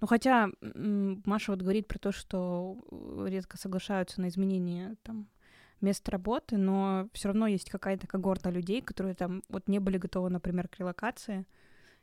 ну, 0.00 0.06
хотя 0.06 0.50
Маша 0.60 1.52
вот 1.52 1.62
говорит 1.62 1.88
про 1.88 1.98
то, 1.98 2.12
что 2.12 2.78
э, 2.90 3.26
редко 3.28 3.56
соглашаются 3.56 4.20
на 4.20 4.28
изменения 4.28 4.96
там 5.02 5.28
места 5.80 6.10
работы, 6.12 6.56
но 6.56 7.08
все 7.12 7.28
равно 7.28 7.46
есть 7.46 7.70
какая-то 7.70 8.06
когорта 8.06 8.50
людей, 8.50 8.80
которые 8.80 9.14
там 9.14 9.42
вот 9.48 9.68
не 9.68 9.78
были 9.78 9.98
готовы, 9.98 10.30
например, 10.30 10.68
к 10.68 10.78
релокации, 10.78 11.46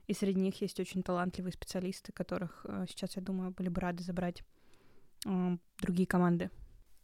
и 0.07 0.13
среди 0.13 0.39
них 0.39 0.61
есть 0.61 0.79
очень 0.79 1.03
талантливые 1.03 1.53
специалисты, 1.53 2.11
которых 2.11 2.65
э, 2.65 2.85
сейчас, 2.89 3.15
я 3.15 3.21
думаю, 3.21 3.51
были 3.51 3.69
бы 3.69 3.81
рады 3.81 4.03
забрать 4.03 4.43
э, 5.25 5.57
другие 5.79 6.07
команды. 6.07 6.49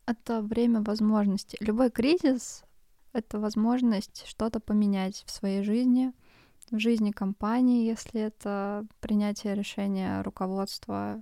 Это 0.05 0.41
время 0.41 0.81
возможностей. 0.81 1.57
Любой 1.59 1.91
кризис— 1.91 2.63
это 3.13 3.39
возможность 3.39 4.25
что-то 4.25 4.59
поменять 4.59 5.23
в 5.25 5.31
своей 5.31 5.63
жизни— 5.63 6.13
в 6.71 6.79
жизни 6.79 7.11
компании, 7.11 7.87
если 7.87 8.21
это 8.21 8.85
принятие 8.99 9.55
решения 9.55 10.21
руководства 10.21 11.21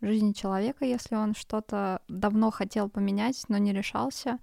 в 0.00 0.06
жизни 0.06 0.32
человека, 0.32 0.84
если 0.84 1.14
он 1.14 1.34
что-то 1.34 2.02
давно 2.08 2.50
хотел 2.50 2.88
поменять, 2.88 3.44
но 3.48 3.58
не 3.58 3.72
решался, 3.72 4.38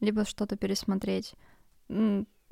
либо 0.00 0.24
что-то 0.24 0.56
пересмотреть. 0.56 1.34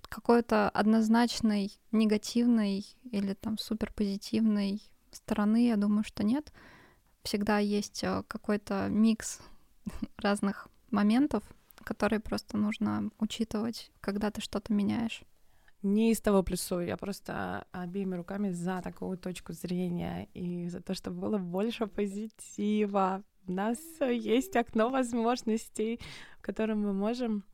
Какой-то 0.09 0.69
однозначной 0.71 1.73
негативной 1.91 2.87
или 3.11 3.35
там 3.35 3.59
суперпозитивной 3.59 4.83
стороны, 5.11 5.67
я 5.67 5.77
думаю, 5.77 6.05
что 6.05 6.25
нет. 6.25 6.53
Всегда 7.23 7.59
есть 7.59 8.05
э, 8.05 8.23
какой-то 8.29 8.89
микс 8.91 9.41
разных 10.19 10.69
моментов, 10.91 11.43
которые 11.83 12.21
просто 12.21 12.59
нужно 12.59 13.11
учитывать, 13.19 13.91
когда 14.01 14.31
ты 14.31 14.43
что-то 14.43 14.75
меняешь 14.75 15.23
не 15.85 16.13
из 16.13 16.21
того 16.21 16.43
плюсую, 16.43 16.87
я 16.87 16.97
просто 16.97 17.67
обеими 17.71 18.17
руками 18.17 18.51
за 18.51 18.81
такую 18.83 19.19
точку 19.19 19.53
зрения 19.53 20.29
и 20.35 20.69
за 20.69 20.81
то, 20.81 20.95
чтобы 20.95 21.21
было 21.21 21.39
больше 21.39 21.87
позитива. 21.87 23.23
У 23.47 23.53
нас 23.53 23.79
есть 24.01 24.57
окно 24.57 24.89
возможностей, 24.89 26.01
в 26.39 26.43
котором 26.43 26.81
мы 26.81 26.95
можем 26.95 27.45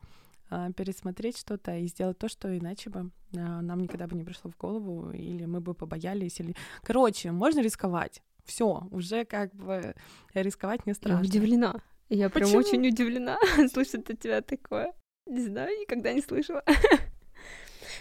а, 0.48 0.72
пересмотреть 0.72 1.38
что-то 1.38 1.76
и 1.76 1.86
сделать 1.86 2.18
то, 2.18 2.28
что 2.28 2.56
иначе 2.56 2.90
бы 2.90 3.10
а, 3.36 3.60
нам 3.60 3.80
никогда 3.80 4.06
бы 4.06 4.14
не 4.16 4.24
пришло 4.24 4.50
в 4.50 4.56
голову, 4.56 5.10
или 5.10 5.44
мы 5.46 5.60
бы 5.60 5.74
побоялись, 5.74 6.38
или... 6.40 6.54
Короче, 6.82 7.32
можно 7.32 7.60
рисковать. 7.60 8.22
Все, 8.44 8.86
уже 8.90 9.24
как 9.24 9.54
бы 9.54 9.94
рисковать 10.34 10.86
не 10.86 10.94
страшно. 10.94 11.22
Я 11.22 11.28
удивлена. 11.28 11.74
Я 12.08 12.30
Почему? 12.30 12.50
прям 12.50 12.60
очень 12.60 12.86
удивлена 12.86 13.38
слышать 13.72 14.08
от 14.08 14.20
тебя 14.20 14.40
такое. 14.40 14.92
Не 15.26 15.40
знаю, 15.40 15.70
никогда 15.80 16.12
не 16.12 16.20
слышала. 16.20 16.62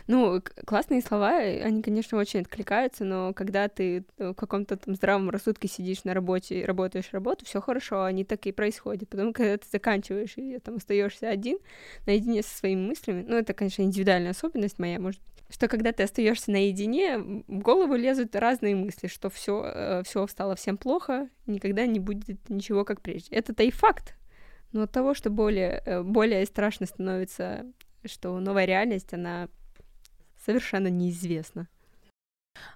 Ну, 0.07 0.41
классные 0.65 1.01
слова, 1.01 1.37
они, 1.37 1.81
конечно, 1.81 2.17
очень 2.17 2.41
откликаются, 2.41 3.03
но 3.03 3.33
когда 3.33 3.67
ты 3.67 4.05
в 4.17 4.33
каком-то 4.33 4.77
там 4.77 4.95
здравом 4.95 5.29
рассудке 5.29 5.67
сидишь 5.67 6.03
на 6.03 6.13
работе 6.13 6.65
работаешь 6.65 7.09
работу, 7.11 7.45
все 7.45 7.61
хорошо, 7.61 8.03
они 8.03 8.23
так 8.23 8.45
и 8.45 8.51
происходят. 8.51 9.09
Потом, 9.09 9.33
когда 9.33 9.57
ты 9.57 9.67
заканчиваешь 9.71 10.33
и 10.37 10.59
там 10.59 10.77
остаешься 10.77 11.29
один, 11.29 11.57
наедине 12.05 12.43
со 12.43 12.57
своими 12.57 12.87
мыслями, 12.87 13.25
ну, 13.27 13.35
это, 13.35 13.53
конечно, 13.53 13.81
индивидуальная 13.81 14.31
особенность 14.31 14.79
моя, 14.79 14.99
может 14.99 15.21
быть, 15.21 15.29
что 15.51 15.67
когда 15.67 15.91
ты 15.91 16.03
остаешься 16.03 16.51
наедине, 16.51 17.17
в 17.17 17.59
голову 17.59 17.95
лезут 17.95 18.35
разные 18.35 18.75
мысли, 18.75 19.07
что 19.07 19.29
все, 19.29 19.63
э, 19.65 20.03
все 20.05 20.27
стало 20.27 20.55
всем 20.55 20.77
плохо, 20.77 21.27
никогда 21.47 21.85
не 21.87 21.99
будет 21.99 22.49
ничего 22.49 22.85
как 22.85 23.01
прежде. 23.01 23.35
Это-то 23.35 23.63
и 23.63 23.71
факт. 23.71 24.15
Но 24.71 24.83
от 24.83 24.91
того, 24.91 25.15
что 25.15 25.31
более, 25.31 25.81
э, 25.85 26.03
более 26.03 26.45
страшно 26.45 26.85
становится, 26.85 27.65
что 28.05 28.39
новая 28.39 28.65
реальность, 28.65 29.11
она 29.13 29.49
совершенно 30.49 30.87
неизвестно. 30.87 31.67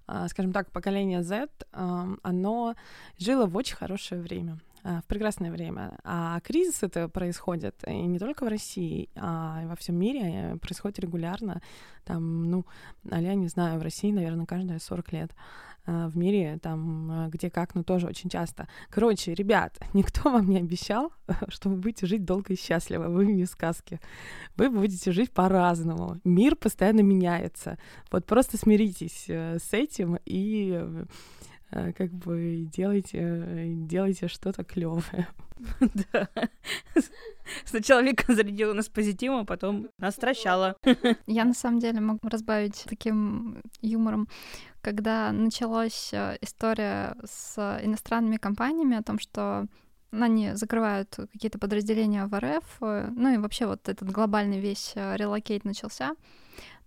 А, 0.06 0.28
скажем 0.28 0.54
так, 0.54 0.72
поколение 0.72 1.24
Z, 1.24 1.50
оно 1.72 2.76
жило 3.18 3.48
в 3.48 3.56
очень 3.58 3.76
хорошее 3.76 4.22
время 4.22 4.60
а, 4.84 5.02
в 5.02 5.06
прекрасное 5.06 5.52
время. 5.52 5.98
А 6.04 6.40
кризис 6.42 6.84
это 6.84 7.10
происходит 7.10 7.84
и 7.88 7.94
не 7.94 8.20
только 8.20 8.46
в 8.46 8.48
России, 8.48 9.10
а 9.16 9.66
во 9.66 9.76
всем 9.76 9.96
мире 9.96 10.58
происходит 10.62 11.00
регулярно. 11.00 11.64
Там, 12.06 12.52
ну, 12.52 12.66
а 13.10 13.20
я 13.20 13.34
не 13.34 13.48
знаю, 13.48 13.80
в 13.80 13.82
России, 13.82 14.12
наверное, 14.12 14.46
каждые 14.46 14.80
40 14.80 15.12
лет. 15.12 15.32
Э, 15.86 16.08
в 16.08 16.18
мире, 16.18 16.60
там, 16.62 17.26
э, 17.26 17.30
где 17.30 17.50
как, 17.50 17.76
но 17.76 17.84
тоже 17.84 18.08
очень 18.08 18.30
часто. 18.30 18.70
Короче, 18.90 19.34
ребят, 19.34 19.78
никто 19.94 20.32
вам 20.32 20.48
не 20.48 20.58
обещал, 20.58 21.12
что 21.50 21.70
вы 21.70 21.76
будете 21.76 22.06
жить 22.06 22.24
долго 22.24 22.54
и 22.54 22.58
счастливо. 22.58 23.10
Вы 23.10 23.26
не 23.26 23.46
сказки. 23.46 24.00
Вы 24.56 24.70
будете 24.70 25.12
жить 25.12 25.32
по-разному. 25.32 26.22
Мир 26.24 26.56
постоянно 26.56 27.02
меняется. 27.02 27.78
Вот 28.12 28.26
просто 28.26 28.58
смиритесь 28.58 29.26
э, 29.28 29.58
с 29.60 29.74
этим 29.74 30.18
и 30.26 31.06
как 31.98 32.12
бы 32.12 32.68
делайте, 32.72 33.64
делайте 33.66 34.28
что-то 34.28 34.64
клевое. 34.64 35.28
Да. 36.12 36.28
Сначала 37.66 38.02
Вика 38.02 38.34
зарядила 38.34 38.74
нас 38.74 38.90
позитивом, 38.90 39.42
а 39.42 39.46
потом 39.46 39.88
нас 39.98 40.16
стращала. 40.16 40.76
Я 41.26 41.46
на 41.46 41.54
самом 41.54 41.80
деле 41.80 42.00
могу 42.00 42.28
разбавить 42.28 42.84
таким 42.88 43.62
юмором. 43.82 44.28
Когда 44.84 45.32
началась 45.32 46.10
э, 46.12 46.38
история 46.42 47.16
с 47.24 47.58
иностранными 47.82 48.36
компаниями 48.36 48.98
о 48.98 49.02
том, 49.02 49.18
что 49.18 49.66
они 50.12 50.56
закрывают 50.56 51.16
какие-то 51.32 51.58
подразделения 51.58 52.26
в 52.26 52.38
РФ, 52.38 52.66
э, 52.82 53.10
ну 53.16 53.34
и 53.34 53.38
вообще 53.38 53.66
вот 53.66 53.88
этот 53.88 54.12
глобальный 54.12 54.60
весь 54.60 54.92
э, 54.96 55.16
релокейт 55.16 55.64
начался, 55.64 56.16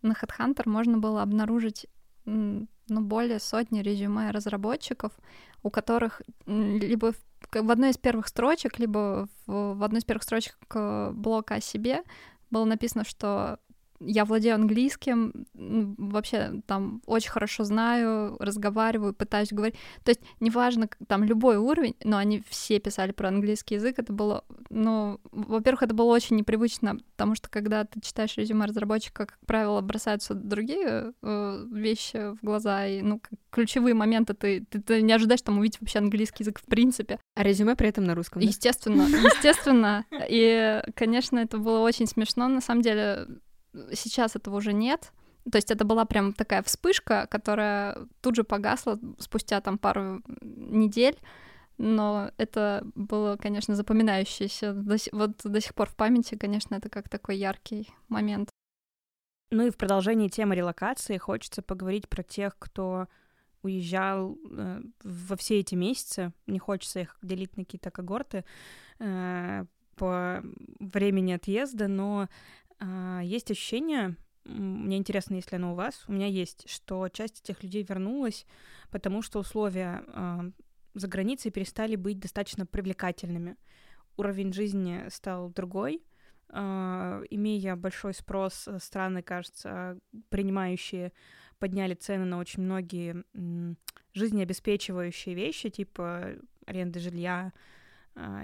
на 0.03 0.13
HeadHunter 0.13 0.69
можно 0.69 0.99
было 0.99 1.23
обнаружить 1.23 1.87
ну, 2.27 2.67
более 2.87 3.41
сотни 3.41 3.81
резюме 3.81 4.31
разработчиков, 4.31 5.13
у 5.63 5.71
которых 5.71 6.21
либо 6.45 7.15
в 7.51 7.71
одной 7.71 7.93
из 7.93 7.97
первых 7.97 8.29
строчек, 8.29 8.79
либо 8.79 9.27
в 9.47 9.83
одной 9.83 10.01
из 10.01 10.05
первых 10.05 10.25
строчек 10.25 10.59
блока 11.15 11.55
о 11.55 11.61
себе 11.63 12.03
было 12.51 12.67
написано, 12.67 13.05
что 13.05 13.59
я 14.01 14.25
владею 14.25 14.55
английским, 14.55 15.47
вообще 15.55 16.63
там 16.67 17.03
очень 17.07 17.31
хорошо 17.31 17.65
знаю, 17.65 18.37
разговариваю, 18.39 19.15
пытаюсь 19.15 19.53
говорить. 19.53 19.77
То 20.05 20.11
есть 20.11 20.21
неважно, 20.41 20.89
там 21.07 21.25
любой 21.25 21.57
уровень, 21.57 21.97
но 22.05 22.17
они 22.17 22.43
все 22.49 22.79
писали 22.79 23.13
про 23.13 23.29
английский 23.29 23.77
язык, 23.77 23.99
это 23.99 24.13
было, 24.13 24.45
ну, 24.71 25.21
во-первых, 25.33 25.83
это 25.83 25.95
было 25.95 26.13
очень 26.13 26.37
непривычно, 26.37 26.99
потому 27.17 27.35
что 27.35 27.49
когда 27.49 27.85
ты 27.85 28.01
читаешь 28.01 28.37
резюме 28.37 28.67
разработчика, 28.67 29.27
как 29.27 29.39
правило, 29.47 29.81
бросаются 29.81 30.35
другие 30.35 31.13
э, 31.23 31.65
вещи 31.73 32.35
в 32.37 32.45
глаза, 32.45 32.87
и, 32.87 33.03
ну, 33.03 33.21
ключевые 33.51 33.95
моменты 33.95 34.35
ты, 34.35 34.67
ты, 34.69 34.81
ты 34.81 35.03
не 35.03 35.13
ожидаешь 35.13 35.43
там 35.43 35.59
увидеть 35.59 35.81
вообще 35.81 35.99
английский 35.99 36.43
язык 36.43 36.61
в 36.61 36.67
принципе. 36.67 37.19
А 37.35 37.43
резюме 37.43 37.75
при 37.75 37.89
этом 37.89 38.05
на 38.05 38.15
русском, 38.15 38.43
да? 38.43 38.49
Естественно, 38.49 39.03
естественно. 39.03 40.05
И, 40.29 40.83
конечно, 40.95 41.39
это 41.39 41.59
было 41.59 41.81
очень 41.81 42.07
смешно, 42.07 42.49
на 42.49 42.61
самом 42.61 42.83
деле, 42.83 43.27
сейчас 43.93 44.37
этого 44.37 44.57
уже 44.57 44.73
нет. 44.73 45.13
То 45.51 45.59
есть 45.59 45.71
это 45.71 45.85
была 45.85 46.05
прям 46.05 46.33
такая 46.33 46.63
вспышка, 46.63 47.27
которая 47.31 47.97
тут 48.21 48.35
же 48.35 48.43
погасла 48.43 48.99
спустя 49.19 49.61
там 49.61 49.79
пару 49.79 50.23
недель, 50.41 51.17
но 51.79 52.33
это 52.37 52.85
было, 52.95 53.37
конечно, 53.37 53.77
запоминающееся. 53.77 54.73
До, 54.73 54.97
вот 55.13 55.41
до 55.45 55.61
сих 55.61 55.75
пор 55.75 55.89
в 55.89 55.95
памяти, 55.95 56.37
конечно, 56.37 56.75
это 56.75 56.89
как 56.89 57.09
такой 57.09 57.37
яркий 57.37 57.91
момент. 58.09 58.51
Ну 59.51 59.67
и 59.67 59.71
в 59.71 59.77
продолжении 59.77 60.29
темы 60.29 60.57
релокации 60.57 61.19
хочется 61.19 61.63
поговорить 61.63 62.09
про 62.09 62.25
тех, 62.25 62.59
кто 62.59 63.07
уезжал 63.63 64.37
э, 64.51 64.83
во 65.05 65.37
все 65.37 65.61
эти 65.61 65.75
месяцы. 65.75 66.33
Не 66.47 66.59
хочется 66.59 67.01
их 67.01 67.17
делить 67.23 67.57
на 67.57 67.65
какие-то 67.65 67.91
когорты 67.91 68.45
э, 68.99 69.65
по 69.97 70.43
времени 70.81 71.33
отъезда, 71.33 71.89
но 71.89 72.29
есть 73.23 73.51
ощущение, 73.51 74.17
мне 74.45 74.97
интересно, 74.97 75.35
если 75.35 75.57
оно 75.57 75.73
у 75.73 75.75
вас, 75.75 76.05
у 76.09 76.13
меня 76.13 76.27
есть, 76.27 76.69
что 76.69 77.09
часть 77.09 77.41
этих 77.41 77.63
людей 77.63 77.83
вернулась, 77.83 78.47
потому 78.91 79.23
что 79.23 79.41
условия 79.41 80.05
э, 80.07 80.51
за 80.95 81.09
границей 81.09 81.51
перестали 81.51 81.97
быть 81.97 82.21
достаточно 82.21 82.65
привлекательными. 82.65 83.57
Уровень 84.17 84.53
жизни 84.53 85.05
стал 85.09 85.51
другой, 85.51 86.03
э, 86.49 87.23
имея 87.31 87.77
большой 87.77 88.15
спрос, 88.15 88.69
э, 88.69 88.79
страны, 88.79 89.23
кажется, 89.23 89.99
принимающие 90.29 91.13
подняли 91.59 91.95
цены 91.95 92.25
на 92.25 92.39
очень 92.39 92.63
многие 92.63 93.25
э, 93.35 93.75
жизнеобеспечивающие 94.15 95.35
вещи, 95.35 95.71
типа 95.71 96.37
аренды 96.67 97.01
жилья, 97.01 97.53
а, 97.53 97.76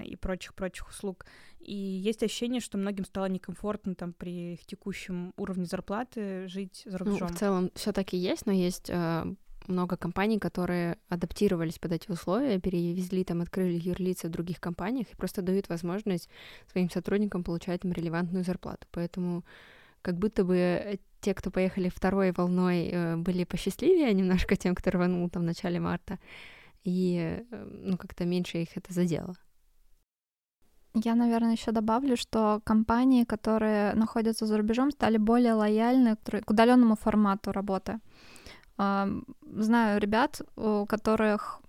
и 0.05 0.15
прочих-прочих 0.15 0.89
услуг. 0.89 1.25
И 1.59 1.73
есть 1.73 2.23
ощущение, 2.23 2.61
что 2.61 2.77
многим 2.77 3.05
стало 3.05 3.25
некомфортно 3.25 3.95
там 3.95 4.13
при 4.13 4.53
их 4.53 4.65
текущем 4.65 5.33
уровне 5.37 5.65
зарплаты 5.65 6.47
жить 6.47 6.83
за 6.85 6.97
рубежом. 6.97 7.29
Ну, 7.29 7.35
в 7.35 7.39
целом 7.39 7.71
все 7.73 7.91
таки 7.91 8.17
есть, 8.17 8.45
но 8.45 8.51
есть 8.51 8.89
э, 8.89 9.25
много 9.67 9.97
компаний, 9.97 10.39
которые 10.39 10.97
адаптировались 11.09 11.79
под 11.79 11.93
эти 11.93 12.11
условия, 12.11 12.59
перевезли 12.59 13.23
там, 13.23 13.41
открыли 13.41 13.79
юрлицы 13.79 14.27
в 14.27 14.31
других 14.31 14.59
компаниях 14.59 15.07
и 15.11 15.15
просто 15.15 15.41
дают 15.41 15.69
возможность 15.69 16.29
своим 16.71 16.89
сотрудникам 16.89 17.43
получать 17.43 17.83
им 17.85 17.93
релевантную 17.93 18.43
зарплату. 18.43 18.87
Поэтому 18.91 19.43
как 20.01 20.17
будто 20.17 20.43
бы 20.43 20.99
те, 21.21 21.33
кто 21.33 21.49
поехали 21.49 21.89
второй 21.89 22.31
волной, 22.31 22.89
э, 22.91 23.15
были 23.15 23.45
посчастливее 23.45 24.13
немножко 24.13 24.55
тем, 24.55 24.75
кто 24.75 24.91
рванул 24.91 25.29
там 25.29 25.43
в 25.43 25.45
начале 25.45 25.79
марта, 25.79 26.19
и 26.83 27.41
э, 27.49 27.65
ну 27.85 27.97
как-то 27.97 28.25
меньше 28.25 28.57
их 28.57 28.75
это 28.75 28.91
задело. 28.93 29.35
Я, 30.95 31.15
наверное, 31.15 31.53
еще 31.53 31.71
добавлю, 31.71 32.15
что 32.15 32.61
компании, 32.63 33.23
которые 33.23 33.93
находятся 33.93 34.45
за 34.45 34.57
рубежом, 34.57 34.91
стали 34.91 35.17
более 35.17 35.53
лояльны 35.53 36.17
к 36.17 36.51
удаленному 36.51 36.95
формату 36.95 37.51
работы. 37.51 37.99
Знаю 38.77 39.99
ребят, 39.99 40.41
у 40.55 40.85
которых 40.85 41.61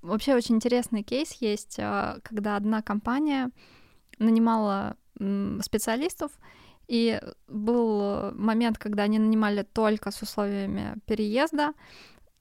вообще 0.00 0.34
очень 0.34 0.56
интересный 0.56 1.02
кейс 1.02 1.32
есть, 1.40 1.76
а, 1.78 2.18
когда 2.22 2.56
одна 2.56 2.80
компания 2.80 3.50
нанимала 4.18 4.96
специалистов, 5.62 6.32
и 6.88 7.20
был 7.46 8.32
момент, 8.32 8.78
когда 8.78 9.04
они 9.04 9.18
нанимали 9.18 9.62
только 9.62 10.10
с 10.10 10.22
условиями 10.22 10.96
переезда. 11.06 11.74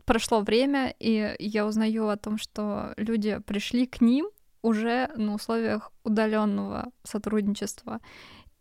Прошло 0.06 0.42
время, 0.42 0.96
и 0.98 1.36
я 1.38 1.68
узнаю 1.68 2.08
о 2.08 2.18
том, 2.18 2.38
что 2.38 2.94
люди 2.98 3.40
пришли 3.46 3.86
к 3.86 4.02
ним 4.02 4.30
уже 4.62 5.10
на 5.16 5.36
условиях 5.36 5.92
удаленного 6.04 6.92
сотрудничества. 7.04 8.00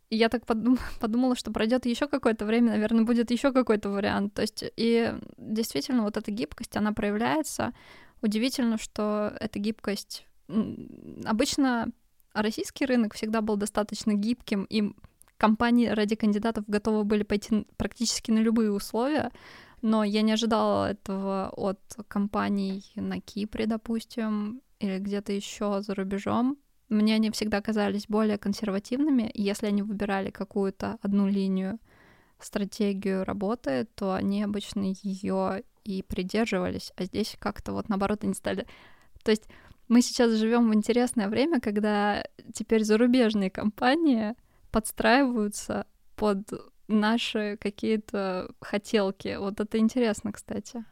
И 0.09 0.15
я 0.17 0.29
так 0.29 0.45
подум- 0.45 0.79
подумала, 0.99 1.35
что 1.35 1.51
пройдет 1.51 1.85
еще 1.85 2.07
какое-то 2.07 2.45
время, 2.45 2.71
наверное, 2.71 3.05
будет 3.05 3.31
еще 3.31 3.51
какой-то 3.51 3.89
вариант. 3.89 4.33
То 4.33 4.41
есть, 4.41 4.63
и 4.75 5.13
действительно, 5.37 6.03
вот 6.03 6.17
эта 6.17 6.31
гибкость, 6.31 6.75
она 6.77 6.93
проявляется. 6.93 7.73
Удивительно, 8.21 8.77
что 8.77 9.33
эта 9.39 9.59
гибкость 9.59 10.25
обычно 11.25 11.89
российский 12.33 12.85
рынок 12.85 13.13
всегда 13.13 13.41
был 13.41 13.55
достаточно 13.55 14.13
гибким, 14.13 14.63
и 14.63 14.93
компании 15.37 15.87
ради 15.87 16.15
кандидатов 16.15 16.65
готовы 16.67 17.03
были 17.03 17.23
пойти 17.23 17.65
практически 17.77 18.31
на 18.31 18.39
любые 18.39 18.71
условия, 18.71 19.31
но 19.81 20.03
я 20.03 20.21
не 20.21 20.33
ожидала 20.33 20.91
этого 20.91 21.49
от 21.55 21.79
компаний 22.07 22.83
на 22.95 23.21
Кипре, 23.21 23.65
допустим, 23.65 24.61
или 24.79 24.99
где-то 24.99 25.31
еще 25.33 25.81
за 25.81 25.93
рубежом, 25.95 26.57
мне 26.89 27.15
они 27.15 27.29
всегда 27.31 27.61
казались 27.61 28.07
более 28.07 28.37
консервативными. 28.37 29.29
Если 29.33 29.67
они 29.67 29.83
выбирали 29.83 30.31
какую-то 30.31 30.97
одну 31.01 31.27
линию, 31.27 31.79
стратегию 32.39 33.25
работы, 33.25 33.87
то 33.95 34.13
они 34.13 34.43
обычно 34.43 34.93
ее 35.03 35.63
и 35.83 36.01
придерживались. 36.03 36.91
А 36.95 37.03
здесь 37.03 37.35
как-то 37.39 37.73
вот 37.73 37.89
наоборот 37.89 38.23
они 38.23 38.33
стали... 38.33 38.65
То 39.23 39.31
есть 39.31 39.47
мы 39.87 40.01
сейчас 40.01 40.31
живем 40.31 40.69
в 40.69 40.73
интересное 40.73 41.27
время, 41.27 41.59
когда 41.59 42.23
теперь 42.53 42.83
зарубежные 42.83 43.49
компании 43.49 44.35
подстраиваются 44.71 45.85
под 46.15 46.47
наши 46.87 47.57
какие-то 47.59 48.51
хотелки. 48.61 49.35
Вот 49.37 49.59
это 49.59 49.77
интересно, 49.77 50.31
кстати. 50.31 50.85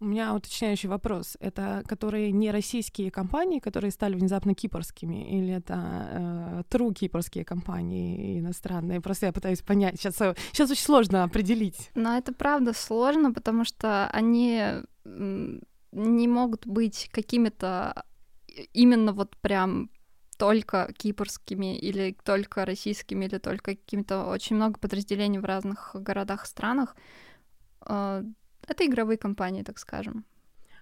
У 0.00 0.06
меня 0.06 0.34
уточняющий 0.34 0.88
вопрос. 0.88 1.36
Это 1.40 1.82
которые 1.86 2.32
не 2.32 2.50
российские 2.50 3.10
компании, 3.10 3.58
которые 3.58 3.90
стали 3.90 4.14
внезапно 4.14 4.54
кипрскими, 4.54 5.38
или 5.38 5.52
это 5.52 5.74
э, 6.10 6.62
true 6.70 6.94
кипрские 6.94 7.44
компании 7.44 8.40
иностранные? 8.40 9.02
Просто 9.02 9.26
я 9.26 9.32
пытаюсь 9.32 9.60
понять. 9.60 10.00
Сейчас, 10.00 10.16
сейчас 10.16 10.70
очень 10.70 10.84
сложно 10.84 11.22
определить. 11.24 11.90
Но 11.94 12.16
это 12.16 12.32
правда 12.32 12.72
сложно, 12.72 13.30
потому 13.32 13.66
что 13.66 14.08
они 14.08 14.62
не 15.04 16.28
могут 16.28 16.66
быть 16.66 17.10
какими-то 17.12 18.04
именно 18.72 19.12
вот 19.12 19.36
прям 19.36 19.90
только 20.38 20.90
кипрскими 20.96 21.76
или 21.76 22.16
только 22.24 22.64
российскими 22.64 23.26
или 23.26 23.36
только 23.36 23.72
какими-то 23.72 24.24
очень 24.24 24.56
много 24.56 24.78
подразделений 24.78 25.38
в 25.38 25.44
разных 25.44 25.90
городах 25.94 26.46
странах 26.46 26.96
а, 27.82 28.24
это 28.70 28.86
игровые 28.86 29.18
компании, 29.18 29.62
так 29.62 29.78
скажем. 29.78 30.24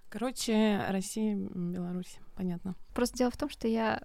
Короче, 0.08 0.84
Россия, 0.88 1.36
Беларусь, 1.36 2.18
понятно. 2.34 2.74
Просто 2.94 3.18
дело 3.18 3.30
в 3.30 3.36
том, 3.36 3.50
что 3.50 3.68
я... 3.68 4.02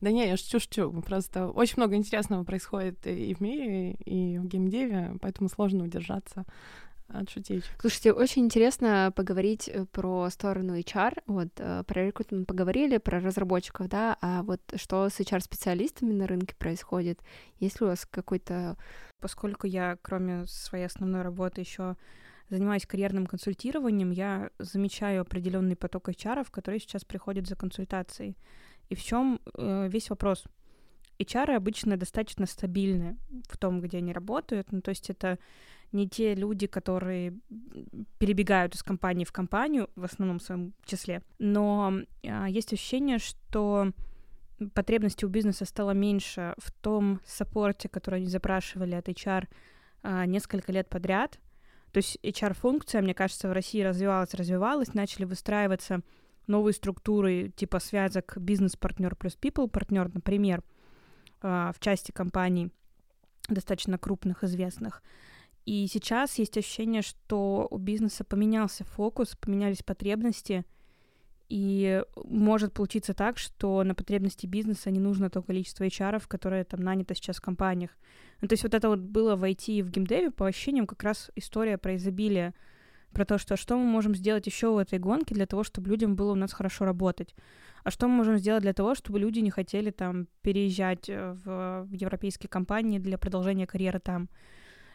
Да 0.00 0.10
не, 0.10 0.26
я 0.26 0.36
шучу-шучу. 0.36 1.02
Просто 1.02 1.48
очень 1.48 1.74
много 1.76 1.94
интересного 1.96 2.44
происходит 2.44 3.06
и 3.06 3.34
в 3.34 3.40
мире, 3.40 3.92
и 3.92 4.38
в 4.38 4.46
геймдеве, 4.46 5.16
поэтому 5.20 5.48
сложно 5.48 5.84
удержаться 5.84 6.44
от 7.08 7.30
шутеечек. 7.30 7.70
Слушайте, 7.80 8.12
очень 8.12 8.46
интересно 8.46 9.12
поговорить 9.14 9.68
э, 9.68 9.84
про 9.86 10.30
сторону 10.30 10.78
HR. 10.78 11.22
Вот 11.26 11.48
э, 11.58 11.84
про 11.86 12.06
рекрутмент 12.06 12.46
поговорили, 12.46 12.96
про 12.98 13.20
разработчиков, 13.20 13.88
да, 13.88 14.16
а 14.20 14.42
вот 14.42 14.60
что 14.76 15.08
с 15.08 15.20
HR-специалистами 15.20 16.12
на 16.12 16.26
рынке 16.26 16.54
происходит? 16.56 17.20
Есть 17.58 17.80
ли 17.80 17.86
у 17.86 17.90
вас 17.90 18.06
какой-то... 18.10 18.76
Поскольку 19.20 19.66
я, 19.66 19.98
кроме 20.02 20.46
своей 20.46 20.86
основной 20.86 21.22
работы, 21.22 21.60
еще 21.60 21.96
занимаюсь 22.50 22.86
карьерным 22.86 23.26
консультированием, 23.26 24.10
я 24.10 24.50
замечаю 24.58 25.22
определенный 25.22 25.76
поток 25.76 26.08
HR, 26.08 26.46
которые 26.50 26.80
сейчас 26.80 27.04
приходят 27.04 27.46
за 27.46 27.56
консультацией. 27.56 28.36
И 28.88 28.94
в 28.94 29.02
чем 29.02 29.40
э, 29.54 29.88
весь 29.88 30.10
вопрос? 30.10 30.44
HR 31.18 31.54
обычно 31.56 31.96
достаточно 31.96 32.46
стабильны 32.46 33.16
в 33.48 33.56
том, 33.56 33.80
где 33.80 33.98
они 33.98 34.12
работают. 34.12 34.72
Ну, 34.72 34.80
то 34.80 34.90
есть 34.90 35.08
это 35.08 35.38
не 35.92 36.08
те 36.08 36.34
люди, 36.34 36.66
которые 36.66 37.38
перебегают 38.18 38.74
из 38.74 38.82
компании 38.82 39.24
в 39.24 39.32
компанию, 39.32 39.88
в 39.94 40.04
основном 40.04 40.38
в 40.38 40.42
своем 40.42 40.72
числе. 40.84 41.22
Но 41.38 41.94
э, 42.22 42.46
есть 42.48 42.72
ощущение, 42.72 43.18
что 43.18 43.92
потребности 44.74 45.24
у 45.24 45.28
бизнеса 45.28 45.64
стало 45.64 45.92
меньше 45.92 46.54
в 46.58 46.70
том 46.72 47.20
саппорте, 47.24 47.88
который 47.88 48.20
они 48.20 48.28
запрашивали 48.28 48.94
от 48.94 49.08
HR 49.08 49.48
э, 50.02 50.24
несколько 50.26 50.72
лет 50.72 50.88
подряд— 50.88 51.38
то 51.92 51.98
есть 51.98 52.18
HR-функция, 52.22 53.02
мне 53.02 53.14
кажется, 53.14 53.48
в 53.48 53.52
России 53.52 53.82
развивалась, 53.82 54.34
развивалась, 54.34 54.94
начали 54.94 55.24
выстраиваться 55.24 56.00
новые 56.46 56.74
структуры 56.74 57.52
типа 57.54 57.78
связок 57.80 58.36
бизнес-партнер 58.36 59.14
плюс 59.14 59.36
people 59.40 59.68
партнер, 59.68 60.10
например, 60.12 60.64
а, 61.42 61.72
в 61.72 61.80
части 61.80 62.10
компаний 62.10 62.72
достаточно 63.48 63.98
крупных, 63.98 64.42
известных. 64.42 65.02
И 65.66 65.86
сейчас 65.86 66.38
есть 66.38 66.56
ощущение, 66.56 67.02
что 67.02 67.68
у 67.70 67.76
бизнеса 67.76 68.24
поменялся 68.24 68.84
фокус, 68.84 69.36
поменялись 69.36 69.82
потребности, 69.82 70.64
и 71.52 72.02
может 72.16 72.72
получиться 72.72 73.12
так, 73.12 73.36
что 73.36 73.84
на 73.84 73.94
потребности 73.94 74.46
бизнеса 74.46 74.90
не 74.90 75.00
нужно 75.00 75.28
то 75.28 75.42
количество 75.42 75.84
HR, 75.84 76.22
которое 76.26 76.64
там 76.64 76.80
нанято 76.80 77.14
сейчас 77.14 77.36
в 77.36 77.42
компаниях. 77.42 77.90
Ну, 78.40 78.48
то 78.48 78.54
есть 78.54 78.62
вот 78.62 78.72
это 78.72 78.88
вот 78.88 79.00
было 79.00 79.36
в 79.36 79.44
IT 79.44 79.82
в 79.82 79.90
геймдеве, 79.90 80.30
по 80.30 80.46
ощущениям, 80.46 80.86
как 80.86 81.02
раз 81.02 81.30
история 81.36 81.76
про 81.76 81.96
изобилие, 81.96 82.54
про 83.12 83.26
то, 83.26 83.36
что 83.36 83.58
что 83.58 83.76
мы 83.76 83.84
можем 83.84 84.14
сделать 84.14 84.46
еще 84.46 84.72
в 84.72 84.78
этой 84.78 84.98
гонке 84.98 85.34
для 85.34 85.44
того, 85.44 85.62
чтобы 85.62 85.90
людям 85.90 86.16
было 86.16 86.32
у 86.32 86.36
нас 86.36 86.54
хорошо 86.54 86.86
работать. 86.86 87.34
А 87.84 87.90
что 87.90 88.08
мы 88.08 88.14
можем 88.14 88.38
сделать 88.38 88.62
для 88.62 88.72
того, 88.72 88.94
чтобы 88.94 89.18
люди 89.18 89.40
не 89.40 89.50
хотели 89.50 89.90
там 89.90 90.28
переезжать 90.40 91.10
э, 91.10 91.36
в, 91.44 91.84
в 91.84 91.92
европейские 91.92 92.48
компании 92.48 92.98
для 92.98 93.18
продолжения 93.18 93.66
карьеры 93.66 93.98
там. 93.98 94.30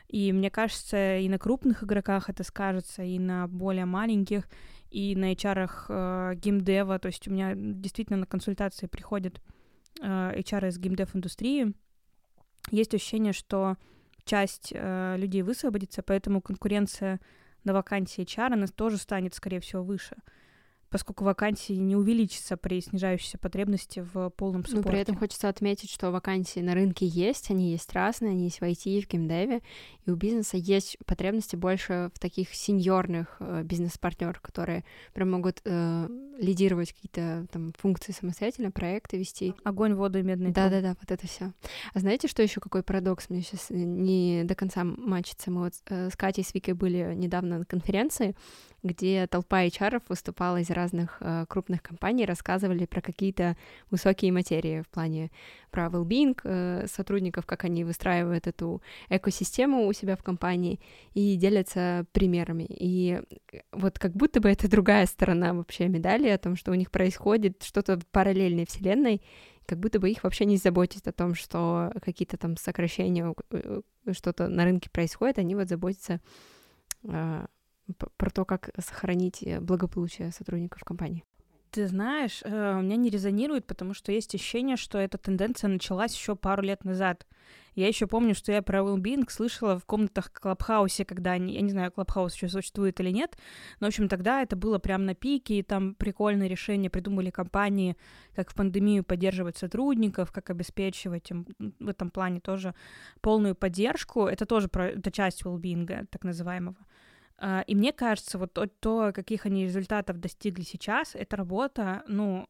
И 0.08 0.32
мне 0.32 0.50
кажется, 0.50 1.17
и 1.17 1.28
на 1.28 1.38
крупных 1.38 1.84
игроках 1.84 2.30
это 2.30 2.43
скажется, 2.43 3.04
и 3.04 3.20
на 3.20 3.48
более 3.48 3.86
маленьких, 3.86 4.48
и 4.89 5.15
на 5.15 5.34
HR 5.34 5.70
э, 5.89 6.36
геймдева. 6.36 6.98
То 7.00 7.08
есть 7.08 7.28
у 7.28 7.32
меня 7.32 7.54
действительно 7.56 8.20
на 8.20 8.26
консультации 8.26 8.88
приходят 8.88 9.41
э, 10.02 10.39
HR 10.39 10.70
из 10.70 10.80
геймдев-индустрии. 10.80 11.74
Есть 12.72 12.93
ощущение, 12.93 13.34
что 13.34 13.76
часть 14.24 14.72
э, 14.74 15.15
людей 15.17 15.41
высвободится, 15.41 16.04
поэтому 16.04 16.41
конкуренция 16.41 17.20
на 17.65 17.74
вакансии 17.74 18.24
HR, 18.24 18.54
она 18.54 18.67
тоже 18.67 18.98
станет, 18.98 19.36
скорее 19.36 19.60
всего, 19.60 19.84
выше 19.84 20.15
поскольку 20.89 21.23
вакансии 21.23 21.73
не 21.73 21.95
увеличатся 21.95 22.58
при 22.58 22.82
снижающейся 22.82 23.38
потребности 23.38 24.06
в 24.13 24.30
полном 24.32 24.65
суппорте. 24.65 24.86
Но 24.86 24.91
при 24.91 25.00
этом 25.02 25.17
хочется 25.17 25.50
отметить, 25.50 25.89
что 25.89 26.12
вакансии 26.12 26.60
на 26.60 26.73
рынке 26.73 27.06
есть, 27.06 27.52
они 27.52 27.71
есть 27.71 27.91
разные, 27.93 28.32
они 28.32 28.45
есть 28.45 28.60
в 28.60 28.63
IT 28.63 28.84
и 28.86 29.02
в 29.02 29.08
геймдеве, 29.08 29.62
и 30.06 30.12
у 30.12 30.15
бизнеса 30.15 30.58
есть 30.58 30.97
потребности 31.06 31.56
больше 31.56 32.10
в 32.13 32.19
таких 32.19 32.54
сеньорных 32.54 33.38
э, 33.39 33.63
бизнес-партнерах, 33.63 34.41
которые 34.41 34.86
прям 35.13 35.32
могут 35.32 35.62
э, 35.65 36.08
лидировать 36.39 36.93
какие-то 36.93 37.47
там 37.52 37.73
функции 37.78 38.12
самостоятельно, 38.12 38.71
проекты 38.71 39.17
вести. 39.17 39.54
Огонь, 39.63 39.93
воду 39.93 40.19
и 40.19 40.23
медный 40.23 40.52
Да-да-да, 40.52 40.95
вот 41.00 41.12
это 41.12 41.28
все. 41.28 41.52
А 41.93 42.00
знаете, 42.00 42.28
что 42.28 42.41
еще 42.41 42.60
какой 42.62 42.84
парадокс 42.84 43.30
мне 43.30 43.41
сейчас 43.41 43.67
не 43.69 44.43
до 44.43 44.56
конца 44.56 44.84
мачится? 44.84 45.52
Мы 45.52 45.62
вот 45.62 45.73
э, 45.88 46.10
с 46.10 46.15
Катей, 46.15 46.43
с 46.43 46.54
Викой 46.54 46.73
были 46.73 47.13
недавно 47.15 47.60
на 47.60 47.65
конференции, 47.65 48.36
где 48.88 49.28
толпа 49.28 49.65
HR 49.65 50.02
выступала 50.10 50.58
из 50.58 50.69
разных 50.69 51.17
э, 51.19 51.45
крупных 51.47 51.84
компаний, 51.84 52.26
рассказывали 52.26 52.86
про 52.86 53.02
какие-то 53.02 53.56
высокие 53.91 54.32
материи 54.32 54.82
в 54.82 54.88
плане 54.88 55.32
про 55.69 55.88
well-being 55.88 56.39
э, 56.43 56.88
сотрудников, 56.88 57.45
как 57.45 57.63
они 57.65 57.84
выстраивают 57.84 58.47
эту 58.47 58.82
экосистему 59.10 59.86
у 59.86 59.93
себя 59.93 60.15
в 60.15 60.23
компании 60.23 60.80
и 61.13 61.36
делятся 61.36 62.06
примерами. 62.13 62.65
И 62.69 63.21
вот 63.71 64.00
как 64.00 64.13
будто 64.13 64.39
бы 64.39 64.50
это 64.50 64.69
другая 64.69 65.06
сторона 65.06 65.54
вообще 65.54 65.88
медали 65.88 66.30
о 66.30 66.38
том, 66.38 66.56
что 66.56 66.71
у 66.71 66.76
них 66.76 66.89
происходит 66.89 67.63
что-то 67.63 68.00
в 68.00 68.08
параллельной 68.08 68.65
вселенной, 68.65 69.21
как 69.67 69.80
будто 69.80 70.00
бы 70.00 70.10
их 70.10 70.23
вообще 70.23 70.45
не 70.45 70.58
заботит 70.58 71.08
о 71.08 71.12
том, 71.12 71.36
что 71.36 71.91
какие-то 72.02 72.38
там 72.38 72.56
сокращения, 72.56 73.36
э, 73.52 73.82
что-то 74.12 74.47
на 74.47 74.63
рынке 74.63 74.89
происходит, 74.89 75.39
они 75.39 75.56
вот 75.56 75.67
заботятся 75.67 76.21
э, 77.04 77.45
про 78.17 78.30
то, 78.30 78.45
как 78.45 78.69
сохранить 78.78 79.43
э, 79.43 79.60
благополучие 79.60 80.32
сотрудников 80.32 80.84
компании. 80.84 81.23
Ты 81.71 81.88
знаешь, 81.88 82.41
э, 82.43 82.78
у 82.80 82.82
меня 82.82 82.95
не 82.95 83.10
резонирует, 83.10 83.65
потому 83.67 83.93
что 83.93 84.12
есть 84.12 84.34
ощущение, 84.34 84.78
что 84.78 84.97
эта 84.97 85.17
тенденция 85.17 85.67
началась 85.67 86.15
еще 86.15 86.36
пару 86.36 86.63
лет 86.63 86.84
назад. 86.86 87.28
Я 87.76 87.88
еще 87.88 88.08
помню, 88.08 88.34
что 88.34 88.52
я 88.52 88.63
про 88.63 88.80
well 88.80 89.30
слышала 89.30 89.78
в 89.78 89.86
комнатах 89.86 90.32
Клабхаусе, 90.34 91.06
когда 91.06 91.34
они, 91.34 91.54
я 91.54 91.62
не 91.62 91.69
знаю, 91.69 91.91
Клабхаус 91.91 92.34
еще 92.34 92.50
существует 92.50 93.00
или 93.00 93.12
нет, 93.12 93.38
но, 93.80 93.86
в 93.86 93.89
общем, 93.89 94.08
тогда 94.08 94.41
это 94.41 94.56
было 94.56 94.80
прям 94.80 95.06
на 95.06 95.13
пике, 95.13 95.60
и 95.60 95.63
там 95.63 95.93
прикольные 95.93 96.50
решения 96.50 96.89
придумали 96.89 97.30
компании, 97.30 97.95
как 98.34 98.50
в 98.50 98.56
пандемию 98.56 99.04
поддерживать 99.04 99.58
сотрудников, 99.58 100.32
как 100.32 100.50
обеспечивать 100.50 101.30
им 101.30 101.45
в 101.80 101.88
этом 101.88 102.10
плане 102.10 102.39
тоже 102.39 102.73
полную 103.21 103.54
поддержку. 103.54 104.26
Это 104.26 104.47
тоже 104.47 104.69
про, 104.69 104.88
это 104.88 105.12
часть 105.12 105.43
well 105.43 106.08
так 106.10 106.23
называемого. 106.23 106.78
А, 107.39 107.62
и 107.67 107.76
мне 107.76 107.93
кажется, 107.93 108.38
вот 108.38 108.54
то, 108.54 109.12
каких 109.13 109.45
они 109.45 109.65
результатов 109.65 110.19
достигли 110.19 110.63
сейчас, 110.63 111.15
это 111.15 111.36
работа, 111.36 112.04
ну, 112.08 112.47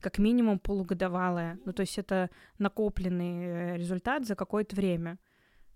как 0.00 0.18
минимум 0.18 0.58
полугодовалая. 0.58 1.58
Ну, 1.64 1.72
то 1.72 1.80
есть 1.80 1.98
это 1.98 2.30
накопленный 2.58 3.44
э, 3.44 3.76
результат 3.78 4.26
за 4.26 4.34
какое-то 4.34 4.76
время. 4.76 5.18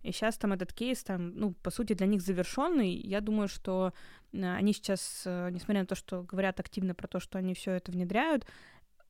И 0.02 0.12
сейчас 0.12 0.36
там 0.36 0.52
этот 0.52 0.72
кейс, 0.72 1.02
там, 1.02 1.34
ну, 1.34 1.52
по 1.54 1.70
сути, 1.70 1.94
для 1.94 2.06
них 2.06 2.20
завершенный. 2.20 2.90
Я 2.90 3.20
думаю, 3.20 3.48
что 3.48 3.92
они 4.32 4.72
сейчас, 4.74 5.22
э, 5.24 5.48
несмотря 5.50 5.80
на 5.80 5.86
то, 5.86 5.94
что 5.94 6.22
говорят 6.22 6.60
активно 6.60 6.94
про 6.94 7.08
то, 7.08 7.20
что 7.20 7.38
они 7.38 7.54
все 7.54 7.72
это 7.72 7.90
внедряют, 7.90 8.46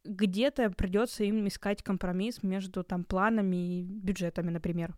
где-то 0.04 0.70
придется 0.70 1.24
им 1.24 1.46
искать 1.48 1.82
компромисс 1.82 2.42
между 2.42 2.84
там 2.84 3.04
планами 3.04 3.80
и 3.80 3.82
бюджетами, 3.82 4.50
например. 4.50 4.94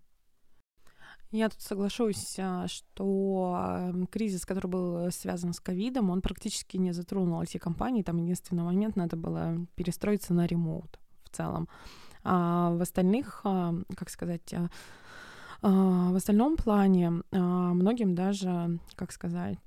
Я 1.32 1.48
тут 1.48 1.60
соглашусь, 1.60 2.36
а, 2.38 2.66
что 2.66 3.92
кризис, 4.10 4.44
который 4.44 4.66
был 4.66 5.10
связан 5.12 5.52
с 5.52 5.60
ковидом, 5.60 6.10
он 6.10 6.22
практически 6.22 6.76
не 6.76 6.92
затронул 6.92 7.40
эти 7.40 7.58
компании. 7.58 8.02
Там 8.02 8.16
единственный 8.16 8.64
момент 8.64 8.96
надо 8.96 9.16
было 9.16 9.64
перестроиться 9.76 10.34
на 10.34 10.46
ремоут 10.46 10.98
в 11.24 11.36
целом. 11.36 11.68
А 12.24 12.70
в 12.70 12.82
остальных, 12.82 13.42
а, 13.44 13.74
как 13.96 14.10
сказать, 14.10 14.52
а, 14.52 14.68
в 15.62 16.16
остальном 16.16 16.56
плане 16.56 17.22
многим 17.30 18.14
даже, 18.14 18.78
как 18.94 19.12
сказать, 19.12 19.58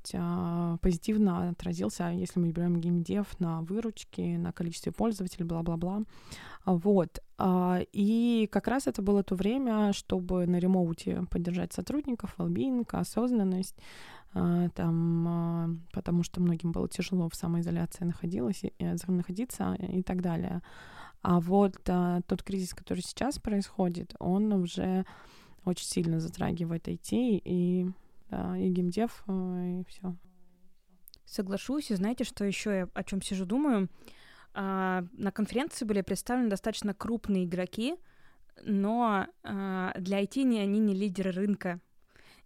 позитивно 0.81 1.49
отразился, 1.49 2.09
если 2.09 2.39
мы 2.39 2.51
берем 2.51 2.79
геймдев 2.79 3.39
на 3.39 3.61
выручке, 3.61 4.37
на 4.37 4.51
количестве 4.51 4.91
пользователей, 4.91 5.45
бла-бла-бла. 5.45 6.01
Вот. 6.65 7.21
И 7.91 8.49
как 8.51 8.67
раз 8.67 8.87
это 8.87 9.01
было 9.01 9.21
то 9.23 9.35
время, 9.35 9.93
чтобы 9.93 10.47
на 10.47 10.57
ремоуте 10.57 11.25
поддержать 11.29 11.73
сотрудников, 11.73 12.35
well 12.37 12.85
осознанность, 12.91 13.75
там, 14.33 15.81
потому 15.91 16.23
что 16.23 16.41
многим 16.41 16.71
было 16.71 16.89
тяжело 16.89 17.29
в 17.29 17.35
самоизоляции 17.35 18.05
находилось, 18.05 18.63
э, 18.79 18.95
находиться 19.07 19.75
и 19.75 20.01
так 20.01 20.21
далее. 20.21 20.63
А 21.21 21.39
вот 21.39 21.75
тот 21.83 22.43
кризис, 22.43 22.73
который 22.73 23.01
сейчас 23.01 23.37
происходит, 23.37 24.15
он 24.19 24.51
уже 24.53 25.05
очень 25.65 25.85
сильно 25.85 26.19
затрагивает 26.19 26.87
IT 26.87 27.09
и, 27.11 27.87
да, 28.29 28.57
и 28.57 28.69
геймдев, 28.69 29.23
э, 29.27 29.81
и 29.81 29.85
все. 29.87 30.15
Соглашусь, 31.25 31.91
и 31.91 31.95
знаете, 31.95 32.23
что 32.23 32.43
еще 32.43 32.69
я 32.71 32.89
о 32.93 33.03
чем 33.03 33.21
сижу 33.21 33.45
думаю? 33.45 33.89
А, 34.53 35.03
на 35.13 35.31
конференции 35.31 35.85
были 35.85 36.01
представлены 36.01 36.49
достаточно 36.49 36.93
крупные 36.93 37.45
игроки, 37.45 37.95
но 38.61 39.27
а, 39.43 39.93
для 39.97 40.21
IT 40.21 40.43
не, 40.43 40.59
они 40.59 40.79
не 40.79 40.93
лидеры 40.93 41.31
рынка. 41.31 41.79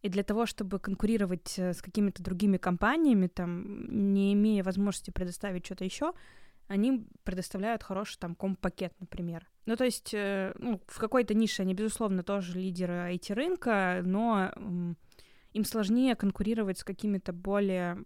И 0.04 0.10
для 0.10 0.24
того, 0.24 0.46
чтобы 0.46 0.80
конкурировать 0.80 1.58
э, 1.58 1.74
с 1.74 1.82
какими-то 1.82 2.22
другими 2.22 2.58
компаниями, 2.58 3.28
там, 3.28 4.14
не 4.14 4.34
имея 4.34 4.64
возможности 4.64 5.10
предоставить 5.10 5.66
что-то 5.66 5.86
еще, 5.86 6.14
они 6.68 7.08
предоставляют 7.24 7.82
хороший 7.82 8.20
там 8.20 8.36
комп-пакет, 8.36 8.94
например. 9.00 9.48
Ну, 9.68 9.76
то 9.76 9.84
есть, 9.84 10.14
э, 10.14 10.54
ну, 10.58 10.82
в 10.88 10.98
какой-то 10.98 11.34
нише 11.34 11.62
они, 11.62 11.74
безусловно, 11.74 12.24
тоже 12.24 12.58
лидеры 12.58 13.14
IT-рынка, 13.14 14.02
но 14.04 14.52
им 15.52 15.66
сложнее 15.66 16.16
конкурировать 16.16 16.80
с 16.80 16.86
какими-то 16.86 17.34
более 17.34 17.98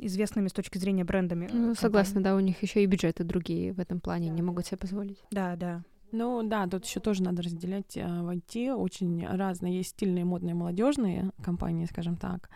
известными 0.00 0.46
с 0.46 0.52
точки 0.52 0.78
зрения 0.78 1.02
брендами. 1.02 1.48
Ну, 1.52 1.74
согласна, 1.74 2.22
да, 2.22 2.36
у 2.36 2.40
них 2.40 2.62
еще 2.62 2.84
и 2.84 2.86
бюджеты 2.86 3.24
другие 3.24 3.72
в 3.72 3.80
этом 3.80 4.00
плане, 4.00 4.28
да. 4.28 4.34
не 4.34 4.42
могут 4.42 4.66
себе 4.66 4.76
позволить. 4.76 5.18
Да, 5.32 5.56
да. 5.56 5.82
Ну 6.12 6.42
да, 6.44 6.68
тут 6.68 6.86
еще 6.86 7.00
тоже 7.00 7.24
надо 7.24 7.42
разделять 7.42 7.96
э, 7.96 8.06
в 8.06 8.28
IT. 8.28 8.72
Очень 8.72 9.26
разные. 9.26 9.78
Есть 9.78 9.90
стильные, 9.90 10.24
модные, 10.24 10.54
молодежные 10.54 11.32
компании, 11.42 11.86
скажем 11.86 12.16
так. 12.16 12.50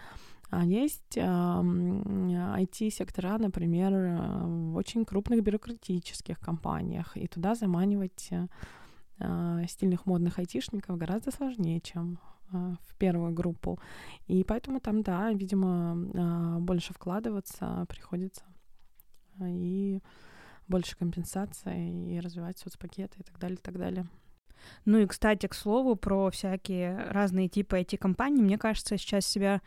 А 0.52 0.64
есть 0.66 1.16
IT-сектора, 1.16 3.38
например, 3.38 3.92
в 4.44 4.76
очень 4.76 5.06
крупных 5.06 5.42
бюрократических 5.42 6.38
компаниях. 6.38 7.16
И 7.16 7.26
туда 7.26 7.54
заманивать 7.54 8.28
э, 8.30 8.48
стильных 9.66 10.04
модных 10.04 10.38
айтишников 10.38 10.98
гораздо 10.98 11.30
сложнее, 11.30 11.80
чем 11.80 12.18
а, 12.52 12.74
в 12.86 12.94
первую 12.96 13.32
группу. 13.32 13.80
И 14.26 14.44
поэтому 14.44 14.80
там, 14.80 15.02
да, 15.02 15.32
видимо, 15.32 15.96
а, 16.14 16.58
больше 16.58 16.92
вкладываться 16.92 17.86
приходится. 17.88 18.44
И 19.40 20.02
больше 20.68 20.96
компенсации, 20.96 22.14
и 22.14 22.20
развивать 22.20 22.58
соцпакеты 22.58 23.20
и 23.20 23.22
так 23.22 23.38
далее, 23.38 23.56
и 23.56 23.62
так 23.62 23.78
далее. 23.78 24.06
Ну 24.84 24.98
и, 24.98 25.06
кстати, 25.06 25.46
к 25.46 25.54
слову, 25.54 25.96
про 25.96 26.30
всякие 26.30 26.98
разные 27.08 27.48
типы 27.48 27.80
IT-компаний, 27.80 28.42
мне 28.42 28.58
кажется, 28.58 28.98
сейчас 28.98 29.26
себя 29.26 29.62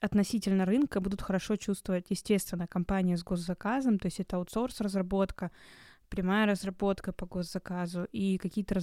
относительно 0.00 0.64
рынка 0.64 1.00
будут 1.00 1.22
хорошо 1.22 1.56
чувствовать, 1.56 2.06
естественно, 2.10 2.66
компании 2.66 3.16
с 3.16 3.22
госзаказом, 3.22 3.98
то 3.98 4.06
есть 4.06 4.20
это 4.20 4.36
аутсорс-разработка, 4.36 5.50
прямая 6.08 6.46
разработка 6.46 7.12
по 7.12 7.26
госзаказу 7.26 8.04
и 8.12 8.38
какие-то, 8.38 8.80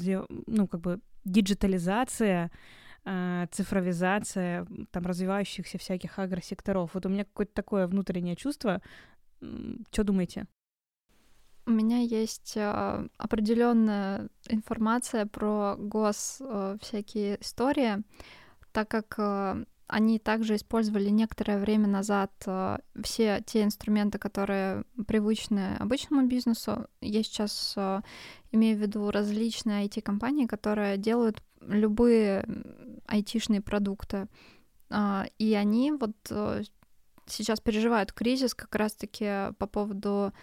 ну, 0.48 0.68
как 0.68 0.82
бы 0.82 1.00
диджитализация 1.26 2.52
э, 3.06 3.48
цифровизация 3.52 4.66
там 4.92 5.06
развивающихся 5.06 5.78
всяких 5.78 6.20
агросекторов. 6.20 6.94
Вот 6.94 7.06
у 7.06 7.10
меня 7.10 7.26
какое-то 7.26 7.54
такое 7.54 7.88
внутреннее 7.88 8.36
чувство. 8.36 8.82
Что 9.40 10.04
думаете? 10.04 10.46
У 11.66 11.72
меня 11.72 12.00
есть 12.00 12.56
э, 12.56 13.08
определенная 13.18 14.30
информация 14.48 15.26
про 15.26 15.76
гос 15.78 16.38
э, 16.40 16.78
всякие 16.82 17.42
истории, 17.42 18.04
так 18.72 18.90
как 18.90 19.68
они 19.88 20.20
также 20.20 20.56
использовали 20.56 21.10
некоторое 21.10 21.60
время 21.60 21.88
назад 21.88 22.32
э, 22.46 22.78
все 23.04 23.42
те 23.46 23.64
инструменты, 23.64 24.20
которые 24.20 24.84
привычны 25.08 25.78
обычному 25.78 26.28
бизнесу. 26.28 26.88
Я 27.02 27.24
сейчас 27.24 27.74
э, 27.78 28.02
имею 28.52 28.78
в 28.78 28.82
виду 28.82 29.10
различные 29.12 29.88
IT-компании, 29.88 30.46
которые 30.46 30.98
делают 30.98 31.42
любые 31.62 32.44
IT-шные 33.08 33.62
продукты. 33.62 34.28
Э, 34.90 35.24
и 35.40 35.54
они 35.54 35.94
вот 35.94 36.16
сейчас 37.26 37.60
переживают 37.60 38.12
кризис 38.12 38.54
как 38.54 38.76
раз-таки 38.76 39.54
по 39.58 39.68
поводу 39.68 40.34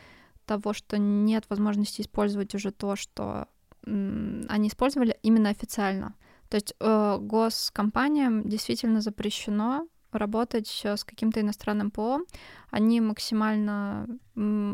того, 0.47 0.73
что 0.73 0.99
нет 0.99 1.45
возможности 1.49 2.03
использовать 2.03 2.55
уже 2.55 2.71
то, 2.71 2.97
что 2.97 3.49
они 3.87 4.69
использовали 4.69 5.19
именно 5.23 5.51
официально. 5.51 6.15
То 6.55 6.59
есть 6.59 6.75
э, 6.79 7.19
госкомпаниям 7.21 8.49
действительно 8.49 9.01
запрещено 9.01 9.89
работать 10.13 10.69
с 10.85 11.03
каким-то 11.03 11.41
иностранным 11.41 11.91
ПО. 11.91 12.21
Они 12.71 13.01
максимально 13.01 14.07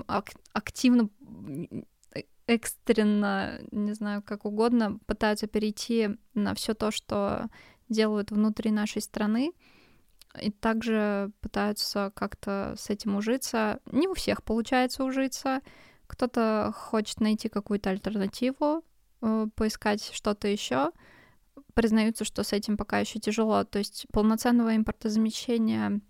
ак- 0.06 0.34
активно, 0.52 1.08
э, 2.12 2.20
экстренно, 2.46 3.60
не 3.70 3.94
знаю, 3.94 4.22
как 4.22 4.44
угодно, 4.44 4.98
пытаются 5.06 5.46
перейти 5.46 6.10
на 6.34 6.54
все 6.54 6.74
то, 6.74 6.90
что 6.90 7.48
делают 7.88 8.30
внутри 8.30 8.70
нашей 8.72 9.00
страны 9.00 9.54
и 10.38 10.50
также 10.50 11.30
пытаются 11.40 12.12
как-то 12.14 12.74
с 12.76 12.90
этим 12.90 13.16
ужиться. 13.16 13.80
Не 13.86 14.06
у 14.06 14.12
всех 14.12 14.42
получается 14.42 15.02
ужиться. 15.02 15.62
Кто-то 16.08 16.74
хочет 16.76 17.20
найти 17.20 17.48
какую-то 17.48 17.88
альтернативу, 17.88 18.84
э, 19.22 19.46
поискать 19.54 20.10
что-то 20.12 20.46
еще. 20.46 20.92
Признаются, 21.74 22.24
что 22.24 22.42
с 22.42 22.52
этим 22.52 22.76
пока 22.76 22.98
еще 22.98 23.18
тяжело. 23.18 23.64
То 23.64 23.78
есть 23.78 24.06
полноценного 24.12 24.76
импортозамещения 24.76 26.00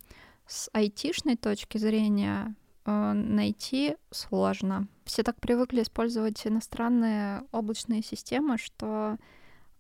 с 0.46 0.68
айтишной 0.73 1.37
точки 1.37 1.79
зрения 1.79 2.55
э, 2.85 3.12
найти 3.12 3.96
сложно. 4.11 4.88
Все 5.05 5.23
так 5.23 5.40
привыкли 5.40 5.83
использовать 5.83 6.46
иностранные 6.46 7.42
облачные 7.53 8.03
системы, 8.03 8.59
что 8.59 9.16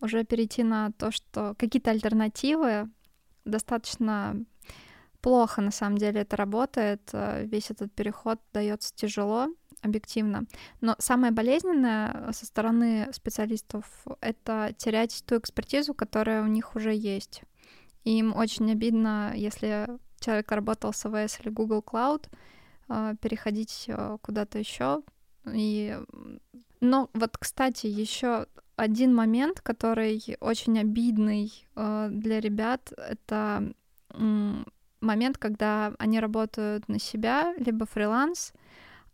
уже 0.00 0.24
перейти 0.24 0.62
на 0.62 0.92
то, 0.92 1.10
что 1.10 1.54
какие-то 1.58 1.90
альтернативы 1.90 2.88
достаточно 3.44 4.44
плохо 5.20 5.60
на 5.60 5.70
самом 5.70 5.98
деле 5.98 6.22
это 6.22 6.36
работает. 6.36 7.10
Э, 7.12 7.44
весь 7.44 7.70
этот 7.70 7.92
переход 7.92 8.40
дается 8.52 8.94
тяжело, 8.94 9.48
объективно. 9.82 10.44
Но 10.80 10.96
самое 10.98 11.32
болезненное 11.32 12.32
со 12.32 12.46
стороны 12.46 13.08
специалистов— 13.12 13.84
это 14.20 14.74
терять 14.76 15.22
ту 15.26 15.38
экспертизу, 15.38 15.94
которая 15.94 16.42
у 16.42 16.46
них 16.46 16.74
уже 16.76 16.94
есть. 16.94 17.42
И 18.04 18.18
им 18.18 18.34
очень 18.34 18.70
обидно, 18.70 19.32
если 19.34 19.86
человек 20.20 20.50
работал 20.52 20.92
с 20.92 21.04
AWS 21.04 21.42
или 21.42 21.50
Google 21.50 21.84
Cloud, 21.86 22.28
э, 22.88 23.14
переходить 23.20 23.84
э, 23.88 24.18
куда-то 24.22 24.58
еще. 24.58 25.02
И... 25.46 25.98
Но 26.80 27.10
вот, 27.12 27.36
кстати, 27.36 27.86
еще 27.86 28.46
один 28.76 29.14
момент, 29.14 29.60
который 29.60 30.36
очень 30.40 30.78
обидный 30.78 31.52
э, 31.76 32.08
для 32.10 32.40
ребят, 32.40 32.92
это 32.96 33.72
э, 34.10 34.64
момент, 35.00 35.38
когда 35.38 35.92
они 35.98 36.20
работают 36.20 36.88
на 36.88 36.98
себя, 36.98 37.54
либо 37.58 37.86
фриланс, 37.86 38.52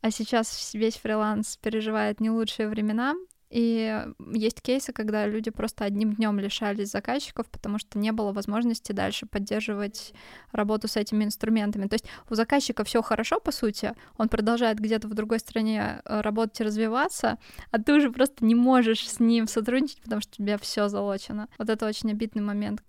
а 0.06 0.10
сейчас 0.12 0.72
весь 0.72 0.98
фриланс 0.98 1.56
переживает 1.56 2.20
не 2.20 2.30
лучшие 2.30 2.68
времена, 2.68 3.16
и 3.50 4.06
есть 4.34 4.62
кейсы, 4.62 4.92
когда 4.92 5.26
люди 5.26 5.50
просто 5.50 5.84
одним 5.84 6.14
днем 6.14 6.38
лишались 6.38 6.92
заказчиков, 6.92 7.46
потому 7.50 7.80
что 7.80 7.98
не 7.98 8.12
было 8.12 8.32
возможности 8.32 8.92
дальше 8.92 9.26
поддерживать 9.26 10.14
работу 10.52 10.86
с 10.86 10.96
этими 10.96 11.24
инструментами. 11.24 11.88
То 11.88 11.94
есть 11.94 12.04
у 12.30 12.36
заказчика 12.36 12.84
все 12.84 13.02
хорошо, 13.02 13.40
по 13.40 13.50
сути, 13.50 13.94
он 14.16 14.28
продолжает 14.28 14.78
где-то 14.78 15.08
в 15.08 15.14
другой 15.14 15.40
стране 15.40 16.02
э, 16.04 16.20
работать 16.20 16.60
и 16.60 16.64
развиваться, 16.64 17.38
а 17.72 17.82
ты 17.82 17.92
уже 17.92 18.12
просто 18.12 18.44
не 18.44 18.54
можешь 18.54 19.08
с 19.10 19.18
ним 19.18 19.48
сотрудничать, 19.48 20.02
потому 20.02 20.20
что 20.20 20.30
у 20.34 20.36
тебя 20.36 20.56
все 20.56 20.86
залочено. 20.86 21.48
Вот 21.58 21.68
это 21.68 21.84
очень 21.84 22.12
обидный 22.12 22.42
момент. 22.42 22.80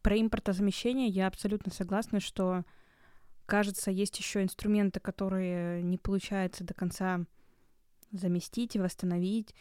Про 0.00 0.18
импортозамещение 0.18 1.08
я 1.08 1.26
абсолютно 1.26 1.70
согласна, 1.70 2.20
что 2.20 2.64
кажется, 3.46 3.90
есть 3.90 4.18
еще 4.18 4.42
инструменты, 4.42 5.00
которые 5.00 5.82
не 5.82 5.98
получается 5.98 6.64
до 6.64 6.74
конца 6.74 7.24
заместить 8.12 8.76
и 8.76 8.80
восстановить. 8.80 9.54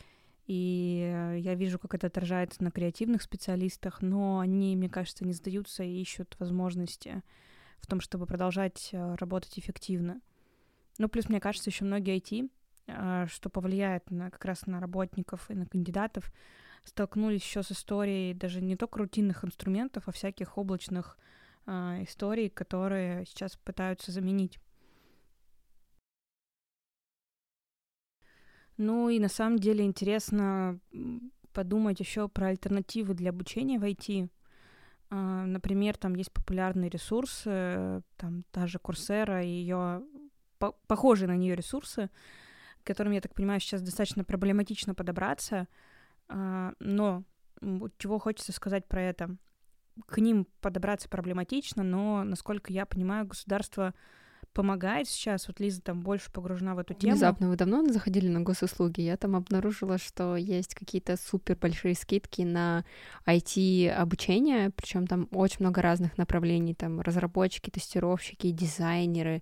И 0.45 1.37
я 1.39 1.55
вижу, 1.55 1.79
как 1.79 1.93
это 1.95 2.07
отражается 2.07 2.63
на 2.63 2.71
креативных 2.71 3.21
специалистах, 3.21 4.01
но 4.01 4.39
они, 4.39 4.75
мне 4.75 4.89
кажется, 4.89 5.25
не 5.25 5.33
сдаются 5.33 5.83
и 5.83 6.01
ищут 6.01 6.35
возможности 6.39 7.23
в 7.79 7.87
том, 7.87 8.01
чтобы 8.01 8.25
продолжать 8.25 8.89
э, 8.91 9.15
работать 9.15 9.59
эффективно. 9.59 10.21
Ну, 10.97 11.09
плюс, 11.09 11.27
мне 11.27 11.39
кажется, 11.39 11.69
еще 11.69 11.85
многие 11.85 12.17
IT, 12.17 12.49
э, 12.87 13.27
что 13.29 13.49
повлияет 13.49 14.09
на, 14.09 14.31
как 14.31 14.43
раз 14.45 14.65
на 14.67 14.79
работников 14.79 15.49
и 15.49 15.53
на 15.53 15.65
кандидатов, 15.65 16.31
столкнулись 16.83 17.43
еще 17.43 17.63
с 17.63 17.71
историей 17.71 18.33
даже 18.33 18.61
не 18.61 18.75
только 18.75 18.99
рутинных 18.99 19.43
инструментов, 19.43 20.07
а 20.07 20.11
всяких 20.11 20.57
облачных 20.57 21.17
э, 21.65 22.03
историй, 22.03 22.49
которые 22.49 23.25
сейчас 23.25 23.55
пытаются 23.57 24.11
заменить 24.11 24.59
Ну 28.77 29.09
и 29.09 29.19
на 29.19 29.29
самом 29.29 29.59
деле 29.59 29.85
интересно 29.85 30.79
подумать 31.53 31.99
еще 31.99 32.27
про 32.27 32.47
альтернативы 32.47 33.13
для 33.13 33.29
обучения 33.29 33.79
в 33.79 33.83
IT. 33.83 34.29
А, 35.11 35.45
например, 35.45 35.95
там 35.97 36.15
есть 36.15 36.31
популярные 36.33 36.89
ресурсы, 36.89 38.01
там 38.17 38.43
та 38.51 38.65
же 38.65 38.79
Coursera 38.79 39.45
и 39.45 39.47
ее 39.47 40.03
по 40.57 40.71
похожие 40.87 41.27
на 41.27 41.35
нее 41.35 41.55
ресурсы, 41.55 42.09
к 42.81 42.87
которым, 42.87 43.13
я 43.13 43.21
так 43.21 43.35
понимаю, 43.35 43.59
сейчас 43.59 43.81
достаточно 43.81 44.23
проблематично 44.23 44.95
подобраться. 44.95 45.67
А, 46.27 46.73
но 46.79 47.23
чего 47.97 48.17
хочется 48.17 48.53
сказать 48.53 48.87
про 48.87 49.01
это? 49.03 49.37
К 50.07 50.17
ним 50.17 50.47
подобраться 50.61 51.07
проблематично, 51.09 51.83
но, 51.83 52.23
насколько 52.23 52.73
я 52.73 52.85
понимаю, 52.85 53.27
государство 53.27 53.93
помогает 54.53 55.07
сейчас. 55.07 55.47
Вот 55.47 55.59
Лиза 55.59 55.81
там 55.81 56.01
больше 56.01 56.31
погружена 56.31 56.75
в 56.75 56.79
эту 56.79 56.93
тему. 56.93 57.13
Внезапно 57.13 57.49
вы 57.49 57.55
давно 57.55 57.85
заходили 57.91 58.27
на 58.27 58.41
госуслуги? 58.41 59.01
Я 59.01 59.17
там 59.17 59.35
обнаружила, 59.35 59.97
что 59.97 60.35
есть 60.35 60.75
какие-то 60.75 61.17
супер 61.17 61.57
большие 61.57 61.95
скидки 61.95 62.41
на 62.41 62.85
IT-обучение, 63.25 64.69
причем 64.69 65.07
там 65.07 65.27
очень 65.31 65.57
много 65.59 65.81
разных 65.81 66.17
направлений, 66.17 66.73
там 66.73 67.01
разработчики, 67.01 67.69
тестировщики, 67.69 68.51
дизайнеры, 68.51 69.41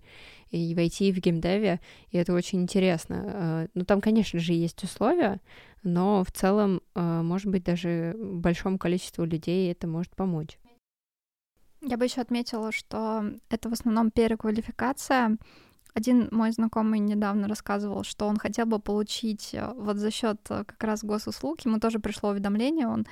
и 0.50 0.74
в 0.74 0.78
IT, 0.78 1.08
и 1.08 1.12
в 1.12 1.18
геймдеве, 1.18 1.80
и 2.10 2.18
это 2.18 2.34
очень 2.34 2.62
интересно. 2.62 3.24
Э, 3.26 3.66
ну, 3.74 3.84
там, 3.84 4.00
конечно 4.00 4.38
же, 4.38 4.52
есть 4.52 4.82
условия, 4.84 5.40
но 5.82 6.24
в 6.24 6.30
целом, 6.30 6.82
э, 6.94 7.22
может 7.22 7.50
быть, 7.50 7.64
даже 7.64 8.14
большому 8.18 8.78
количеству 8.78 9.24
людей 9.24 9.70
это 9.70 9.86
может 9.86 10.14
помочь. 10.14 10.58
Я 11.82 11.96
бы 11.96 12.04
еще 12.04 12.20
отметила, 12.20 12.70
что 12.70 13.24
это 13.50 13.68
в 13.68 13.72
основном 13.72 14.12
переквалификация. 14.12 15.36
Один 15.94 16.28
мой 16.30 16.52
знакомый 16.52 17.00
недавно 17.00 17.48
рассказывал, 17.48 18.04
что 18.04 18.26
он 18.26 18.38
хотел 18.38 18.66
бы 18.66 18.78
получить 18.78 19.50
э, 19.52 19.72
вот 19.74 19.96
за 19.96 20.10
счет 20.10 20.38
э, 20.48 20.64
как 20.64 20.82
раз 20.82 21.04
госуслуг. 21.04 21.60
Ему 21.66 21.80
тоже 21.80 21.98
пришло 21.98 22.30
уведомление, 22.30 22.86
он 22.86 23.04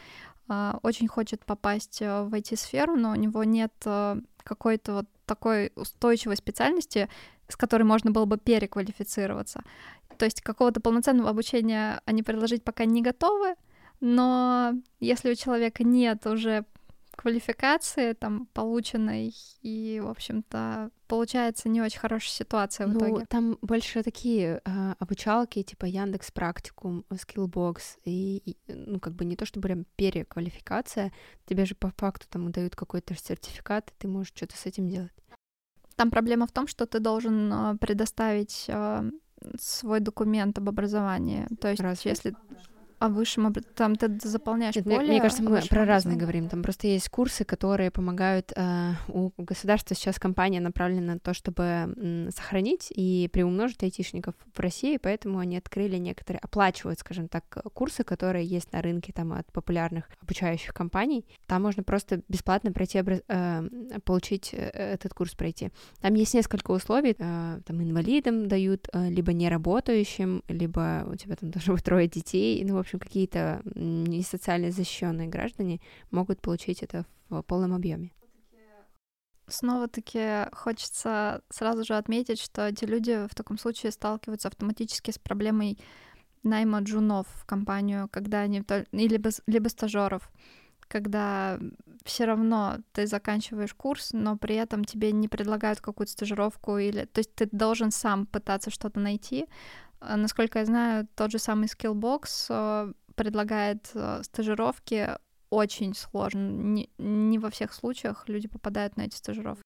э, 0.49 0.73
очень 0.83 1.09
хочет 1.09 1.45
попасть 1.45 2.01
э, 2.01 2.23
в 2.23 2.33
IT-сферу, 2.33 2.97
но 2.97 3.11
у 3.11 3.17
него 3.17 3.45
нет 3.45 3.73
какой-то 4.43 4.93
вот 4.95 5.07
такой 5.27 5.73
устойчивой 5.77 6.37
специальности, 6.37 7.11
с 7.49 7.57
которой 7.57 7.83
можно 7.83 8.13
было 8.13 8.25
бы 8.25 8.39
переквалифицироваться. 8.39 9.63
То 10.17 10.25
есть 10.25 10.41
какого-то 10.41 10.81
полноценного 10.81 11.31
обучения 11.31 12.01
они 12.05 12.23
предложить 12.23 12.65
пока 12.65 12.85
не 12.85 13.03
готовы, 13.03 13.57
но 14.01 14.73
если 15.01 15.33
у 15.33 15.35
человека 15.35 15.85
нет 15.85 16.27
уже 16.27 16.65
квалификации 17.21 18.15
там 18.15 18.47
полученной, 18.55 19.35
и, 19.61 20.01
в 20.03 20.09
общем-то, 20.09 20.91
получается 21.07 21.69
не 21.69 21.83
очень 21.83 21.99
хорошая 21.99 22.31
ситуация 22.31 22.87
в 22.87 22.95
ну, 22.95 22.99
итоге. 22.99 23.27
Там 23.27 23.59
больше 23.61 24.03
такие 24.03 24.63
э, 24.65 24.95
обучалки, 24.99 25.63
типа 25.63 25.85
Яндекс 25.85 26.31
Практикум, 26.31 27.05
Skillbox, 27.11 27.99
и, 28.07 28.39
и, 28.39 28.57
ну, 28.73 29.01
как 29.01 29.13
бы 29.13 29.27
не 29.27 29.37
то, 29.37 29.45
что 29.45 29.61
прям 29.61 29.85
переквалификация, 29.97 31.13
тебе 31.45 31.67
же 31.67 31.75
по 31.75 31.91
факту 31.91 32.27
там 32.31 32.51
дают 32.53 32.75
какой-то 32.75 33.15
сертификат, 33.15 33.91
и 33.91 33.95
ты 33.99 34.09
можешь 34.09 34.33
что-то 34.35 34.57
с 34.57 34.65
этим 34.65 34.89
делать. 34.89 35.13
Там 35.97 36.11
проблема 36.11 36.47
в 36.47 36.53
том, 36.53 36.67
что 36.67 36.87
ты 36.87 37.01
должен 37.01 37.53
э, 37.53 37.77
предоставить 37.77 38.65
э, 38.69 39.11
свой 39.59 40.01
документ 40.01 40.57
об 40.57 40.71
образовании. 40.71 41.47
То 41.61 41.69
есть, 41.69 41.83
Раз. 41.83 42.03
если 42.07 42.35
А 43.01 43.09
высшем 43.09 43.47
об- 43.47 43.59
там 43.75 43.97
ты 43.97 44.09
заполняешь 44.29 44.77
Нет, 44.77 44.85
поле. 44.85 44.99
мне, 44.99 45.07
мне 45.09 45.21
кажется, 45.23 45.43
о 45.43 45.49
мы 45.49 45.63
про 45.69 45.87
разные 45.87 46.19
говорим. 46.19 46.49
Там 46.49 46.63
просто 46.63 46.87
есть 46.87 47.09
курсы, 47.09 47.45
которые 47.45 47.91
помогают. 47.91 48.53
э, 48.55 48.93
у 49.09 49.31
государства 49.39 49.97
сейчас 49.97 50.19
кампания 50.19 50.61
направлена 50.61 51.15
на 51.15 51.19
то, 51.19 51.33
чтобы 51.33 51.63
м, 51.65 52.31
сохранить 52.31 52.93
и 52.95 53.31
приумножить 53.33 53.83
айтишников 53.83 54.35
в 54.53 54.61
России, 54.61 54.99
поэтому 54.99 55.39
они 55.39 55.57
открыли 55.57 55.97
некоторые, 55.97 56.41
оплачивают, 56.41 56.99
скажем 56.99 57.29
так, 57.29 57.45
курсы, 57.73 58.05
которые 58.05 58.45
есть 58.45 58.71
на 58.73 58.83
рынке 58.83 59.13
там 59.15 59.33
от 59.33 59.51
популярных 59.51 60.05
обучающих 60.23 60.75
компаний. 60.75 61.25
Там 61.47 61.63
можно 61.63 61.83
просто 61.83 62.21
бесплатно 62.29 62.71
пройти, 62.71 62.99
образ- 63.01 63.23
э, 63.29 63.63
получить 64.05 64.51
э, 64.53 64.69
этот 64.69 65.15
курс 65.15 65.35
пройти. 65.35 65.71
Там 66.03 66.13
есть 66.15 66.35
несколько 66.35 66.71
условий. 66.73 67.17
э, 67.19 67.61
Там 67.65 67.83
инвалидам 67.83 68.47
дают, 68.47 68.89
э, 68.93 69.09
либо 69.09 69.33
неработающим, 69.33 70.43
либо 70.49 71.07
у 71.11 71.15
тебя 71.17 71.37
там 71.37 71.51
должно 71.51 71.75
быть 71.75 71.85
трое 71.85 72.07
детей. 72.07 72.63
Ну, 72.65 72.75
в 72.75 72.79
общем, 72.79 72.90
какие-то 72.99 73.63
м, 73.75 74.05
не 74.05 74.23
социально 74.23 74.71
защищенные 74.71 75.29
граждане 75.29 75.81
могут 76.11 76.41
получить 76.41 76.83
это 76.83 77.07
в 77.29 77.43
полном 77.43 77.75
объеме. 77.75 78.13
Снова-таки 79.47 80.47
хочется 80.53 81.43
сразу 81.51 81.85
же 81.85 81.97
отметить, 81.97 82.41
что 82.41 82.69
эти 82.69 82.85
люди 82.85 83.27
в 83.29 83.35
таком 83.35 83.59
случае 83.59 83.91
сталкиваются 83.91 84.49
автоматически 84.49 85.11
с 85.11 85.19
проблемой 85.19 85.79
найма 86.43 86.81
джунов 86.81 87.27
в 87.35 87.45
компанию, 87.47 88.09
когда 88.11 88.41
они 88.41 88.63
либо, 88.93 89.31
либо 89.47 89.69
стажеров, 89.69 90.31
когда 90.89 91.59
все 92.05 92.25
равно 92.25 92.79
ты 92.93 93.07
заканчиваешь 93.07 93.75
курс, 93.75 94.11
но 94.13 94.37
при 94.37 94.57
этом 94.57 94.85
тебе 94.85 95.13
не 95.13 95.29
предлагают 95.29 95.81
какую-то 95.81 96.13
стажировку 96.13 96.79
или, 96.79 97.05
то 97.05 97.19
есть 97.19 97.35
ты 97.35 97.49
должен 97.51 97.91
сам 97.91 98.27
пытаться 98.27 98.71
что-то 98.71 99.01
найти. 99.01 99.47
А, 100.01 100.17
Насколько 100.17 100.61
я 100.61 100.65
знаю, 100.65 101.09
тот 101.15 101.31
же 101.31 101.39
самый 101.39 101.67
Skillbox 101.67 102.47
э, 102.49 102.93
предлагает 103.15 103.91
э, 103.95 104.23
стажировки 104.25 105.09
очень 105.51 105.95
сложно. 105.95 106.41
Не, 106.41 106.89
не 106.99 107.39
во 107.39 107.51
всех 107.51 107.73
случаях 107.75 108.29
люди 108.29 108.49
попадают 108.49 108.97
на 108.97 109.03
эти 109.03 109.17
стажировки. 109.17 109.63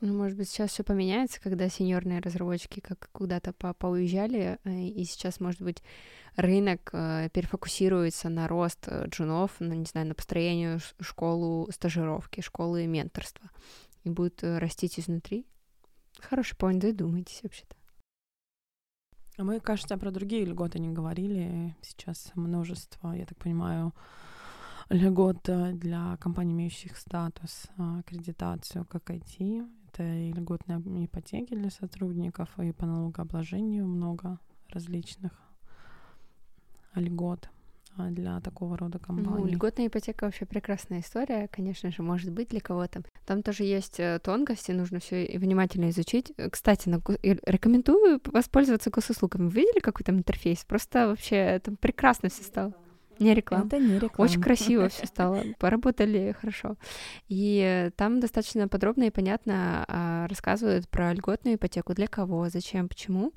Ну, 0.00 0.16
может 0.16 0.36
быть, 0.36 0.48
сейчас 0.48 0.70
все 0.70 0.84
поменяется, 0.84 1.40
когда 1.40 1.68
сеньорные 1.68 2.20
разработчики 2.20 2.78
как 2.78 3.08
куда-то 3.10 3.52
по 3.52 3.74
поуезжали, 3.74 4.58
э, 4.64 4.70
и 4.70 5.04
сейчас, 5.04 5.40
может 5.40 5.60
быть, 5.62 5.82
рынок 6.36 6.90
перефокусируется 6.92 8.28
на 8.28 8.46
рост 8.46 8.88
джунов, 8.88 9.58
на, 9.60 9.72
не 9.72 9.86
знаю, 9.86 10.08
на 10.08 10.14
построение 10.14 10.78
школу 11.00 11.68
стажировки, 11.72 12.40
школы 12.40 12.86
менторства, 12.86 13.50
и 14.04 14.10
будет 14.10 14.42
э, 14.42 14.58
растить 14.58 14.98
изнутри. 14.98 15.46
Хороший 16.20 16.56
поинт, 16.56 16.82
задумайтесь 16.82 17.40
вообще-то. 17.42 17.77
А 19.38 19.44
Мы, 19.44 19.60
кажется, 19.60 19.96
про 19.96 20.10
другие 20.10 20.44
льготы 20.44 20.80
не 20.80 20.88
говорили. 20.88 21.76
Сейчас 21.80 22.32
множество, 22.34 23.12
я 23.12 23.24
так 23.24 23.38
понимаю, 23.38 23.94
льгот 24.88 25.48
э, 25.48 25.74
для 25.74 26.16
компаний, 26.16 26.52
имеющих 26.54 26.96
статус 26.96 27.68
а, 27.76 28.00
аккредитацию 28.00 28.84
как 28.84 29.08
IT. 29.08 29.64
Это 29.92 30.02
и 30.02 30.32
льготные 30.32 30.80
ипотеки 31.04 31.54
для 31.54 31.70
сотрудников, 31.70 32.48
и 32.58 32.72
по 32.72 32.84
налогообложению 32.84 33.86
много 33.86 34.40
различных 34.70 35.30
льгот 36.96 37.48
для 37.96 38.40
такого 38.40 38.76
рода 38.76 38.98
Ну, 38.98 39.04
компаний. 39.06 39.50
льготная 39.52 39.86
ипотека 39.88 40.24
вообще 40.24 40.44
прекрасная 40.46 41.00
история, 41.00 41.48
конечно 41.48 41.90
же, 41.90 42.02
может 42.02 42.30
быть 42.32 42.48
для 42.48 42.60
кого-то. 42.60 43.02
Там 43.26 43.42
тоже 43.42 43.64
есть 43.64 43.98
э, 44.00 44.20
тонкости, 44.22 44.72
нужно 44.72 45.00
все 45.00 45.38
внимательно 45.38 45.90
изучить. 45.90 46.32
Кстати, 46.50 46.88
на 46.88 47.00
рекомендую 47.46 48.20
воспользоваться 48.24 48.90
госуслугами. 48.90 49.48
Вы 49.48 49.60
видели 49.60 49.80
какой 49.80 50.04
там 50.04 50.18
интерфейс? 50.18 50.64
Просто 50.64 51.08
вообще 51.08 51.60
там 51.64 51.76
прекрасно 51.76 52.28
все 52.28 52.42
стало. 52.42 52.74
Не 53.18 53.34
реклама. 53.34 53.66
Это 53.66 53.78
не 53.78 53.98
реклама. 53.98 54.28
Очень 54.28 54.40
красиво 54.40 54.88
все 54.88 55.06
стало, 55.06 55.42
поработали 55.58 56.34
хорошо. 56.38 56.76
И 57.28 57.62
э, 57.64 57.90
там 57.96 58.20
достаточно 58.20 58.68
подробно 58.68 59.04
и 59.04 59.10
понятно 59.10 59.84
а, 59.88 60.26
рассказывают 60.28 60.88
про 60.88 61.12
льготную 61.12 61.56
ипотеку, 61.56 61.94
для 61.94 62.06
кого, 62.06 62.48
зачем, 62.48 62.88
почему. 62.88 63.32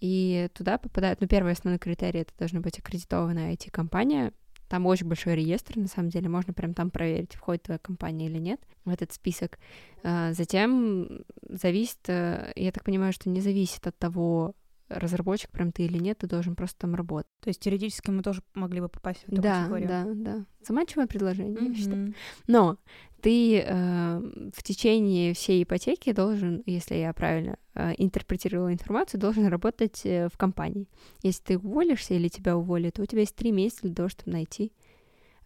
И 0.00 0.48
туда 0.54 0.78
попадают, 0.78 1.20
ну, 1.20 1.28
первый 1.28 1.52
основной 1.52 1.78
критерий— 1.78 2.20
это 2.20 2.32
должна 2.38 2.60
быть 2.60 2.78
аккредитованная 2.78 3.52
IT-компания. 3.54 4.32
Там 4.68 4.86
очень 4.86 5.08
большой 5.08 5.34
реестр, 5.34 5.76
на 5.78 5.88
самом 5.88 6.10
деле, 6.10 6.28
можно 6.28 6.52
прям 6.54 6.74
там 6.74 6.90
проверить, 6.90 7.34
входит 7.34 7.64
твоя 7.64 7.78
компания 7.78 8.26
или 8.26 8.38
нет 8.38 8.60
в 8.84 8.90
этот 8.90 9.12
список. 9.12 9.58
А, 10.02 10.32
Затем 10.32 11.24
зависит, 11.48 11.98
э, 12.08 12.52
я 12.56 12.72
так 12.72 12.84
понимаю, 12.84 13.12
что 13.12 13.28
не 13.28 13.40
зависит 13.40 13.86
от 13.86 13.98
того, 13.98 14.54
разработчик 14.90 15.50
прям 15.50 15.72
ты 15.72 15.84
или 15.84 15.98
нет, 15.98 16.18
ты 16.18 16.26
должен 16.26 16.56
просто 16.56 16.80
там 16.80 16.94
работать. 16.94 17.30
То 17.40 17.48
есть 17.48 17.60
теоретически 17.60 18.10
мы 18.10 18.22
тоже 18.22 18.42
могли 18.54 18.80
бы 18.80 18.88
попасть 18.88 19.22
в 19.26 19.32
эту 19.32 19.40
Да, 19.40 19.60
категорию. 19.60 19.88
да, 19.88 20.04
да. 20.06 20.44
Заманчивое 20.66 21.06
предложение, 21.06 21.68
я 21.68 21.74
считаю. 21.74 22.14
Но 22.46 22.76
ты 23.22 23.60
э, 23.60 24.18
в 24.54 24.62
течение 24.62 25.32
всей 25.34 25.62
ипотеки 25.62 26.12
должен, 26.12 26.62
если 26.66 26.96
я 26.96 27.12
правильно 27.12 27.56
э, 27.74 27.92
интерпретировала 27.98 28.72
информацию, 28.72 29.20
должен 29.20 29.46
работать 29.46 30.00
э, 30.04 30.28
в 30.28 30.36
компании. 30.36 30.88
Если 31.22 31.42
ты 31.42 31.58
уволишься 31.58 32.14
или 32.14 32.28
тебя 32.28 32.56
уволят, 32.56 32.94
то 32.94 33.02
у 33.02 33.06
тебя 33.06 33.20
есть 33.20 33.36
три 33.36 33.52
месяца 33.52 33.82
для 33.82 33.94
того, 33.94 34.08
чтобы 34.08 34.32
найти 34.32 34.72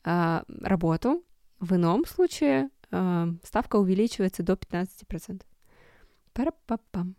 э, 0.04 0.42
работу. 0.62 1.22
В 1.60 1.74
ином 1.74 2.04
случае 2.06 2.70
э, 2.90 3.26
ставка 3.42 3.76
увеличивается 3.76 4.42
до 4.42 4.54
15%. 4.54 5.42
Пара-па-пам. 6.32 7.16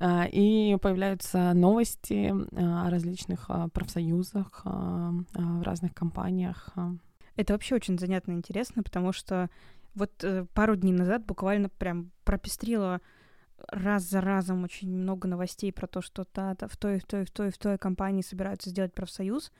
А, 0.00 0.26
И 0.30 0.76
появляются 0.76 1.52
новости 1.54 2.32
а, 2.32 2.86
о 2.86 2.90
различных 2.90 3.46
а, 3.48 3.68
профсоюзах 3.68 4.64
в 4.64 5.62
разных 5.62 5.94
компаниях. 5.94 6.70
Это 7.36 7.52
вообще 7.52 7.74
очень 7.74 7.98
занятно 7.98 8.32
и 8.32 8.36
интересно, 8.36 8.82
потому 8.82 9.12
что 9.12 9.50
вот 9.94 10.22
э, 10.22 10.46
пару 10.54 10.76
дней 10.76 10.92
назад 10.92 11.24
буквально 11.24 11.68
прям 11.68 12.10
пропестрила 12.24 13.00
раз 13.68 14.04
за 14.04 14.20
разом 14.20 14.64
очень 14.64 14.90
много 14.90 15.28
новостей 15.28 15.72
про 15.72 15.86
то, 15.86 16.00
что 16.00 16.24
та, 16.24 16.54
та, 16.54 16.68
в 16.68 16.76
той, 16.76 16.98
в 16.98 17.04
той, 17.04 17.24
в 17.24 17.30
той, 17.30 17.50
в 17.50 17.58
той 17.58 17.78
компании 17.78 18.22
собираются 18.22 18.70
сделать 18.70 18.94
профсоюз. 18.94 19.52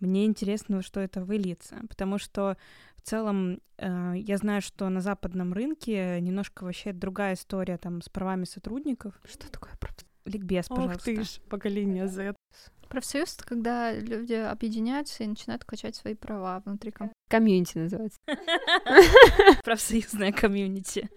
Мне 0.00 0.26
интересно, 0.26 0.82
что 0.82 1.00
это 1.00 1.24
выльется, 1.24 1.76
потому 1.88 2.18
что 2.18 2.56
в 2.96 3.02
целом 3.02 3.60
э, 3.78 4.14
я 4.16 4.36
знаю, 4.36 4.62
что 4.62 4.88
на 4.88 5.00
западном 5.00 5.52
рынке 5.52 6.20
немножко 6.20 6.64
вообще 6.64 6.92
другая 6.92 7.34
история 7.34 7.78
там 7.78 8.02
с 8.02 8.08
правами 8.08 8.44
сотрудников. 8.44 9.14
Что 9.24 9.50
такое 9.50 9.72
профсоюз? 9.78 10.06
Ликбез, 10.24 10.66
Ох 10.70 10.76
пожалуйста. 10.76 11.04
ты 11.04 11.22
ж, 11.22 11.40
поколение 11.48 12.08
Z. 12.08 12.34
Профсоюз— 12.88 13.34
это 13.36 13.46
когда 13.46 13.92
люди 13.92 14.32
объединяются 14.34 15.24
и 15.24 15.26
начинают 15.26 15.64
качать 15.64 15.94
свои 15.96 16.14
права 16.14 16.62
внутри 16.64 16.90
компании. 16.90 17.14
Комьюнити 17.28 17.78
называется. 17.78 18.18
Профсоюзное 19.64 20.32
комьюнити. 20.32 21.08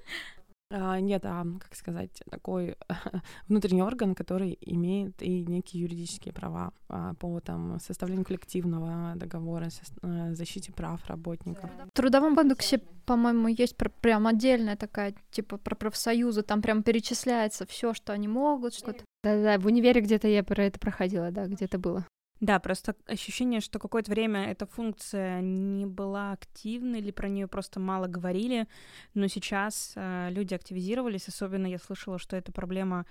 А, 0.71 0.99
Нет, 0.99 1.25
а, 1.25 1.43
как 1.59 1.75
сказать, 1.75 2.21
такой 2.29 2.75
внутренний 3.47 3.81
орган, 3.81 4.13
который 4.13 4.55
имеет 4.61 5.19
и 5.21 5.43
некие 5.45 5.81
юридические 5.81 6.31
права 6.31 6.73
а, 6.89 7.15
по 7.15 7.39
там, 7.39 7.79
составлению 7.79 8.23
коллективного 8.23 9.13
договора, 9.15 9.65
сос- 9.65 9.97
э, 10.03 10.35
защите 10.35 10.71
прав 10.71 11.03
работников. 11.07 11.71
В 11.71 11.95
Трудовом 11.95 12.35
кодексе, 12.35 12.81
по-моему, 13.05 13.47
есть 13.47 13.77
пр- 13.77 13.91
прям 14.01 14.27
отдельная 14.27 14.75
такая, 14.75 15.15
типа, 15.31 15.57
про 15.57 15.75
профсоюзы, 15.75 16.43
там 16.43 16.61
прям 16.61 16.83
перечисляется 16.83 17.65
все, 17.65 17.95
что 17.95 18.13
они 18.13 18.27
могут, 18.27 18.75
что-то. 18.75 19.03
Да-да, 19.23 19.57
в 19.57 19.65
универе 19.65 20.01
где-то 20.01 20.27
я 20.27 20.43
про 20.43 20.63
это 20.65 20.79
проходила, 20.79 21.31
да, 21.31 21.47
где-то 21.47 21.79
было. 21.79 22.05
Да, 22.41 22.59
просто 22.59 22.95
ощущение, 23.05 23.59
что 23.59 23.79
какое-то 23.79 24.11
время 24.11 24.49
эта 24.49 24.65
функция 24.65 25.41
не 25.41 25.85
была 25.85 26.31
активной, 26.31 26.99
или 26.99 27.11
про 27.11 27.27
нее 27.27 27.47
просто 27.47 27.81
мало 27.81 28.07
говорили, 28.07 28.67
но 29.13 29.27
сейчас 29.27 29.91
э, 29.95 30.29
люди 30.31 30.53
активизировались, 30.53 31.27
особенно 31.27 31.67
я 31.67 31.79
слышала, 31.79 32.17
что 32.17 32.37
эта 32.37 32.53
проблема 32.53 33.05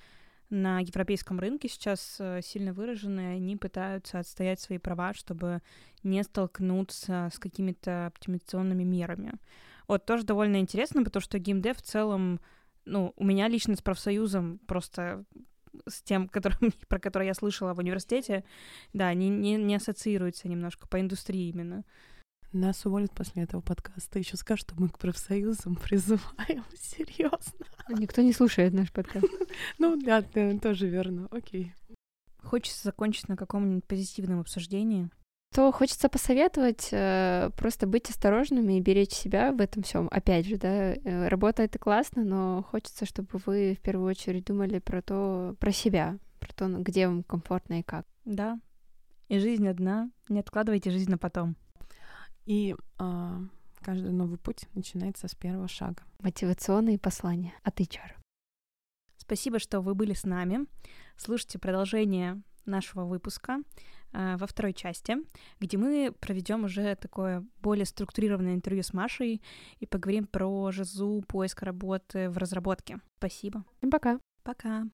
на 0.49 0.81
европейском 0.81 1.39
рынке 1.39 1.68
сейчас 1.68 2.16
э, 2.20 2.41
сильно 2.43 2.72
выражена, 2.72 3.35
и 3.35 3.37
они 3.37 3.57
пытаются 3.57 4.18
отстоять 4.18 4.61
свои 4.61 4.79
права, 4.79 5.12
чтобы 5.12 5.61
не 6.03 6.22
столкнуться 6.22 7.29
с 7.31 7.39
какими-то 7.39 8.07
оптимизационными 8.07 8.83
мерами. 8.83 9.35
Вот 9.89 10.07
тоже 10.07 10.24
довольно 10.24 10.57
интересно, 10.57 11.05
потому 11.05 11.20
что 11.20 11.39
геймдев 11.39 11.76
в 11.76 11.83
целом, 11.83 12.41
ну, 12.87 13.12
у 13.16 13.24
меня 13.24 13.49
лично 13.49 13.76
с 13.76 13.83
профсоюзом 13.83 14.59
просто 14.66 15.24
с 15.89 16.03
тем, 16.03 16.29
которым, 16.29 16.72
про 16.89 16.99
который 16.99 17.26
я 17.26 17.35
слышала 17.35 17.74
в 17.74 17.79
университете, 17.79 18.45
да, 18.93 19.12
не, 19.14 19.29
не, 19.29 19.57
не 19.57 19.74
ассоциируется 19.76 20.49
немножко 20.49 20.87
по 20.89 21.01
индустрии 21.01 21.49
именно. 21.49 21.85
Нас 22.53 22.87
уволят 22.87 23.12
после 23.12 23.43
этого 23.43 23.61
подкаста. 23.61 24.18
Еще 24.18 24.39
скажут, 24.39 24.68
что 24.68 24.81
мы 24.81 24.89
к 24.89 24.99
профсоюзам 24.99 25.76
призываем. 25.83 26.64
Серьезно. 26.74 27.66
Никто 27.91 28.22
не 28.22 28.33
слушает 28.33 28.72
наш 28.72 28.91
подкаст. 28.91 29.26
Ну, 29.79 30.01
да, 30.01 30.22
да, 30.22 30.59
тоже 30.59 30.89
верно. 30.89 31.29
Окей. 31.31 31.74
Хочется 32.43 32.85
закончить 32.85 33.29
на 33.29 33.37
каком-нибудь 33.37 33.85
позитивном 33.85 34.41
обсуждении. 34.41 35.11
То 35.55 35.73
хочется 35.73 36.09
посоветовать 36.09 36.89
э, 36.93 37.51
просто 37.57 37.87
быть 37.87 38.11
осторожными 38.11 38.75
и 38.75 38.81
беречь 38.81 39.13
себя 39.13 39.51
в 39.53 39.61
этом 39.61 39.83
всем. 39.83 40.09
Опять 40.11 40.47
же, 40.47 40.57
да, 40.57 40.95
э, 40.95 41.29
работа 41.29 41.63
это 41.63 41.79
классно, 41.79 42.23
но 42.23 42.63
хочется, 42.71 43.07
чтобы 43.07 43.41
вы 43.47 43.75
в 43.75 43.81
первую 43.81 44.09
очередь 44.09 44.45
думали 44.45 44.79
про 44.79 45.01
то, 45.01 45.57
про 45.59 45.73
себя, 45.73 46.19
про 46.39 46.53
то, 46.53 46.69
ну, 46.69 46.83
где 46.83 47.09
вам 47.09 47.23
комфортно 47.23 47.81
и 47.81 47.83
как. 47.83 48.07
Да. 48.25 48.61
И 49.29 49.39
жизнь 49.39 49.67
одна. 49.67 50.11
Не 50.29 50.41
откладывайте 50.41 50.91
жизнь 50.91 51.11
на 51.11 51.19
потом. 51.19 51.57
И 52.45 52.75
а, 52.99 53.41
каждый 53.81 54.13
новый 54.13 54.39
путь 54.39 54.69
начинается 54.75 55.29
с 55.29 55.35
первого 55.35 55.69
шага. 55.69 56.03
Мотивационные 56.21 56.99
послания 56.99 57.55
от 57.63 57.81
HR. 57.81 58.13
Спасибо, 59.17 59.59
что 59.59 59.81
вы 59.81 59.95
были 59.95 60.15
с 60.15 60.25
нами. 60.25 60.67
Слушайте 61.17 61.59
продолжение 61.59 62.41
нашего 62.69 63.05
выпуска 63.05 63.59
э, 64.12 64.37
во 64.37 64.47
второй 64.47 64.73
части, 64.73 65.16
где 65.61 65.77
мы 65.77 66.12
проведем 66.19 66.64
уже 66.64 66.95
такое 66.97 67.45
более 67.61 67.87
структурированное 67.87 68.55
интервью 68.55 68.83
с 68.83 68.93
Машей 68.93 69.43
и 69.81 69.87
поговорим 69.87 70.27
про 70.27 70.71
жизу 70.73 71.25
поиска 71.27 71.66
работы 71.66 72.31
в 72.31 72.39
разработке. 72.39 73.01
Спасибо. 73.19 73.64
Всем 73.79 73.91
пока. 73.91 74.21
Пока. 74.43 74.85